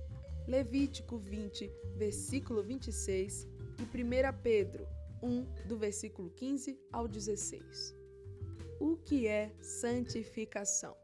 Levítico 0.46 1.18
20, 1.18 1.68
versículo 1.96 2.62
26 2.62 3.48
e 3.80 3.82
1 3.82 4.40
Pedro 4.40 4.86
1, 5.20 5.66
do 5.66 5.76
versículo 5.76 6.30
15 6.30 6.78
ao 6.92 7.08
16. 7.08 7.96
O 8.78 8.96
que 8.96 9.26
é 9.26 9.52
santificação? 9.60 10.96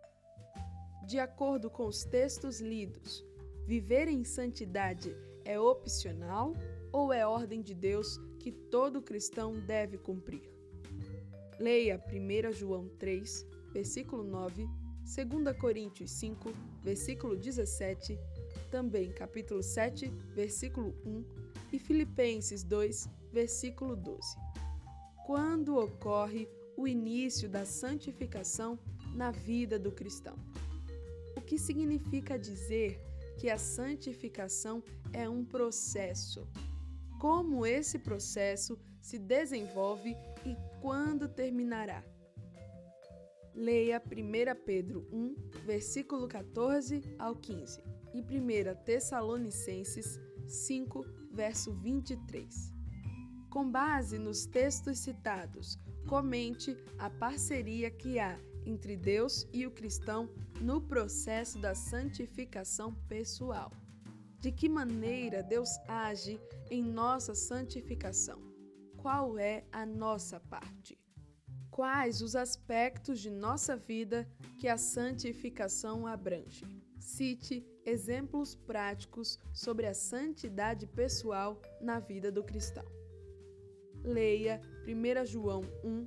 De 1.09 1.19
acordo 1.19 1.71
com 1.71 1.87
os 1.87 2.05
textos 2.05 2.61
lidos, 2.61 3.25
viver 3.65 4.09
em 4.09 4.23
santidade 4.25 5.17
é 5.43 5.59
opcional 5.59 6.53
ou 6.93 7.15
é 7.15 7.27
ordem 7.27 7.63
de 7.63 7.73
Deus 7.73 8.21
que 8.39 8.53
todo 8.53 9.01
cristão 9.01 9.59
deve 9.59 9.97
cumprir? 9.97 10.43
Leia 11.59 11.99
1 11.99 12.53
João 12.53 12.91
3, 12.99 13.47
versículo 13.73 14.23
9 14.23 14.69
2 15.03 15.57
Coríntios 15.57 16.11
5, 16.11 16.53
versículo 16.83 17.39
17, 17.39 18.19
também 18.71 19.11
capítulo 19.11 19.63
7, 19.63 20.11
versículo 20.35 20.95
1 21.07 21.25
e 21.73 21.79
Filipenses 21.79 22.63
2, 22.63 23.09
versículo 23.33 23.97
12. 23.97 24.21
Quando 25.27 25.75
ocorre 25.75 26.47
o 26.77 26.87
início 26.87 27.49
da 27.49 27.65
santificação 27.65 28.79
na 29.15 29.31
vida 29.31 29.79
do 29.79 29.91
cristão? 29.91 30.37
Que 31.49 31.59
significa 31.59 32.39
dizer 32.39 33.01
que 33.39 33.49
a 33.49 33.57
santificação 33.57 34.83
é 35.15 35.27
um 35.27 35.43
processo? 35.43 36.47
Como 37.19 37.65
esse 37.65 37.99
processo 37.99 38.79
se 39.01 39.19
desenvolve 39.19 40.15
e 40.45 40.55
quando 40.83 41.27
terminará? 41.27 42.05
Leia 43.55 43.99
1 43.99 44.63
Pedro 44.63 45.09
1, 45.11 45.35
versículo 45.65 46.29
14 46.29 47.03
ao 47.19 47.35
15 47.35 47.83
e 48.13 48.21
1 48.21 48.85
Tessalonicenses 48.85 50.21
5, 50.47 51.07
verso 51.33 51.73
23. 51.73 52.75
Com 53.49 53.71
base 53.71 54.19
nos 54.19 54.45
textos 54.45 54.99
citados, 54.99 55.79
comente 56.07 56.77
a 56.99 57.09
parceria 57.09 57.91
que 57.91 58.19
há 58.19 58.39
entre 58.69 58.97
Deus 58.97 59.49
e 59.53 59.67
o 59.67 59.71
cristão 59.71 60.29
no 60.61 60.81
processo 60.81 61.59
da 61.59 61.75
santificação 61.75 62.95
pessoal. 63.09 63.73
De 64.39 64.53
que 64.53 64.69
maneira 64.69 65.43
Deus 65.43 65.71
age 65.89 66.39
em 66.71 66.83
nossa 66.83 67.35
santificação? 67.35 68.41
Qual 68.99 69.39
é 69.39 69.65
a 69.73 69.87
nossa 69.87 70.39
parte? 70.39 70.99
Quais 71.71 72.21
os 72.21 72.37
aspectos 72.37 73.21
de 73.21 73.31
nossa 73.31 73.77
vida 73.77 74.29
que 74.59 74.69
a 74.69 74.77
santificação 74.77 76.07
abrange? 76.07 76.65
Cite 77.01 77.65
exemplos 77.87 78.55
práticos 78.55 79.39
sobre 79.53 79.87
a 79.87 79.95
santidade 79.95 80.87
pessoal 80.87 81.61
na 81.81 82.01
vida 82.01 82.31
do 82.31 82.45
cristão. 82.45 82.85
Leia 84.05 84.61
1 84.87 85.25
João 85.25 85.63
1, 85.83 86.07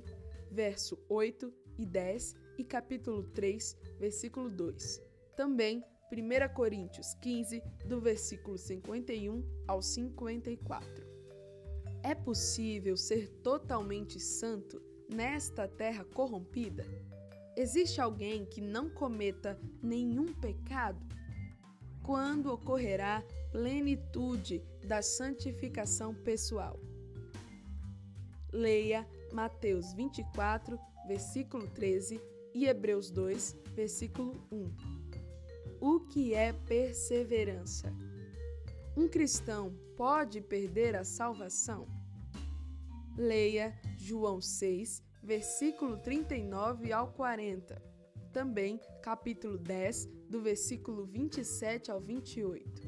verso 0.50 0.98
8 1.08 1.52
e 1.78 1.86
10 1.86 2.41
e 2.58 2.64
capítulo 2.64 3.22
3, 3.24 3.76
versículo 3.98 4.50
2. 4.50 5.00
Também 5.36 5.82
1 6.12 6.54
Coríntios 6.54 7.14
15, 7.14 7.62
do 7.86 8.00
versículo 8.00 8.58
51 8.58 9.42
ao 9.66 9.80
54. 9.80 11.06
É 12.02 12.14
possível 12.14 12.96
ser 12.96 13.28
totalmente 13.42 14.20
santo 14.20 14.82
nesta 15.08 15.66
terra 15.66 16.04
corrompida? 16.04 16.84
Existe 17.56 18.00
alguém 18.00 18.44
que 18.44 18.60
não 18.60 18.90
cometa 18.90 19.58
nenhum 19.82 20.26
pecado? 20.34 21.00
Quando 22.02 22.52
ocorrerá 22.52 23.22
plenitude 23.52 24.62
da 24.86 25.00
santificação 25.00 26.14
pessoal? 26.14 26.78
Leia 28.52 29.08
Mateus 29.32 29.94
24, 29.94 30.78
versículo 31.06 31.66
13 31.68 32.31
e 32.54 32.66
Hebreus 32.66 33.10
2, 33.10 33.56
versículo 33.74 34.46
1. 34.50 34.70
O 35.80 36.00
que 36.00 36.34
é 36.34 36.52
perseverança? 36.52 37.92
Um 38.96 39.08
cristão 39.08 39.74
pode 39.96 40.40
perder 40.40 40.94
a 40.94 41.04
salvação? 41.04 41.88
Leia 43.16 43.74
João 43.98 44.40
6, 44.40 45.02
versículo 45.22 45.96
39 45.98 46.92
ao 46.92 47.12
40. 47.12 47.80
Também 48.32 48.80
capítulo 49.02 49.58
10, 49.58 50.06
do 50.28 50.40
versículo 50.40 51.04
27 51.06 51.90
ao 51.90 52.00
28. 52.00 52.82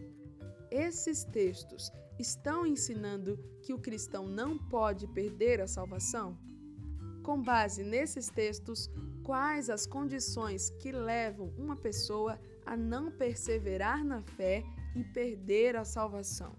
Esses 0.71 1.25
textos 1.25 1.91
estão 2.19 2.67
ensinando 2.67 3.39
que 3.63 3.73
o 3.73 3.79
cristão 3.79 4.27
não 4.27 4.59
pode 4.59 5.07
perder 5.09 5.61
a 5.61 5.67
salvação? 5.67 6.39
Com 7.23 7.41
base 7.41 7.83
nesses 7.83 8.29
textos, 8.29 8.91
quais 9.25 9.71
as 9.71 9.87
condições 9.87 10.69
que 10.69 10.93
levam 10.93 11.49
uma 11.57 11.75
pessoa 11.75 12.39
a 12.65 12.77
não 12.77 13.11
perseverar 13.11 14.05
na 14.05 14.23
fé 14.23 14.63
e 14.95 15.03
perder 15.03 15.77
a 15.77 15.85
salvação? 15.85 16.55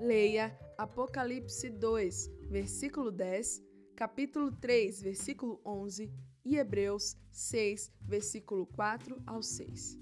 Leia 0.00 0.58
Apocalipse 0.76 1.70
2, 1.70 2.30
versículo 2.48 3.12
10, 3.12 3.62
capítulo 3.94 4.50
3, 4.50 5.02
versículo 5.02 5.60
11 5.64 6.12
e 6.44 6.56
Hebreus 6.56 7.16
6, 7.30 7.92
versículo 8.02 8.66
4 8.66 9.22
ao 9.26 9.42
6. 9.42 9.96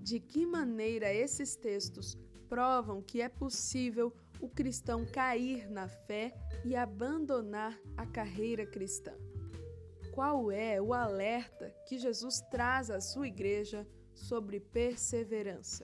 De 0.00 0.20
que 0.20 0.46
maneira 0.46 1.12
esses 1.12 1.54
textos 1.54 2.16
provam 2.48 3.02
que 3.02 3.20
é 3.20 3.28
possível 3.28 4.14
o 4.40 4.48
cristão 4.48 5.04
cair 5.04 5.68
na 5.68 5.88
fé 5.88 6.32
e 6.64 6.74
abandonar 6.76 7.78
a 7.96 8.06
carreira 8.06 8.64
cristã. 8.66 9.12
Qual 10.14 10.52
é 10.52 10.80
o 10.80 10.94
alerta 10.94 11.74
que 11.88 11.98
Jesus 11.98 12.40
traz 12.48 12.88
à 12.88 13.00
sua 13.00 13.26
igreja 13.26 13.84
sobre 14.14 14.60
perseverança? 14.60 15.82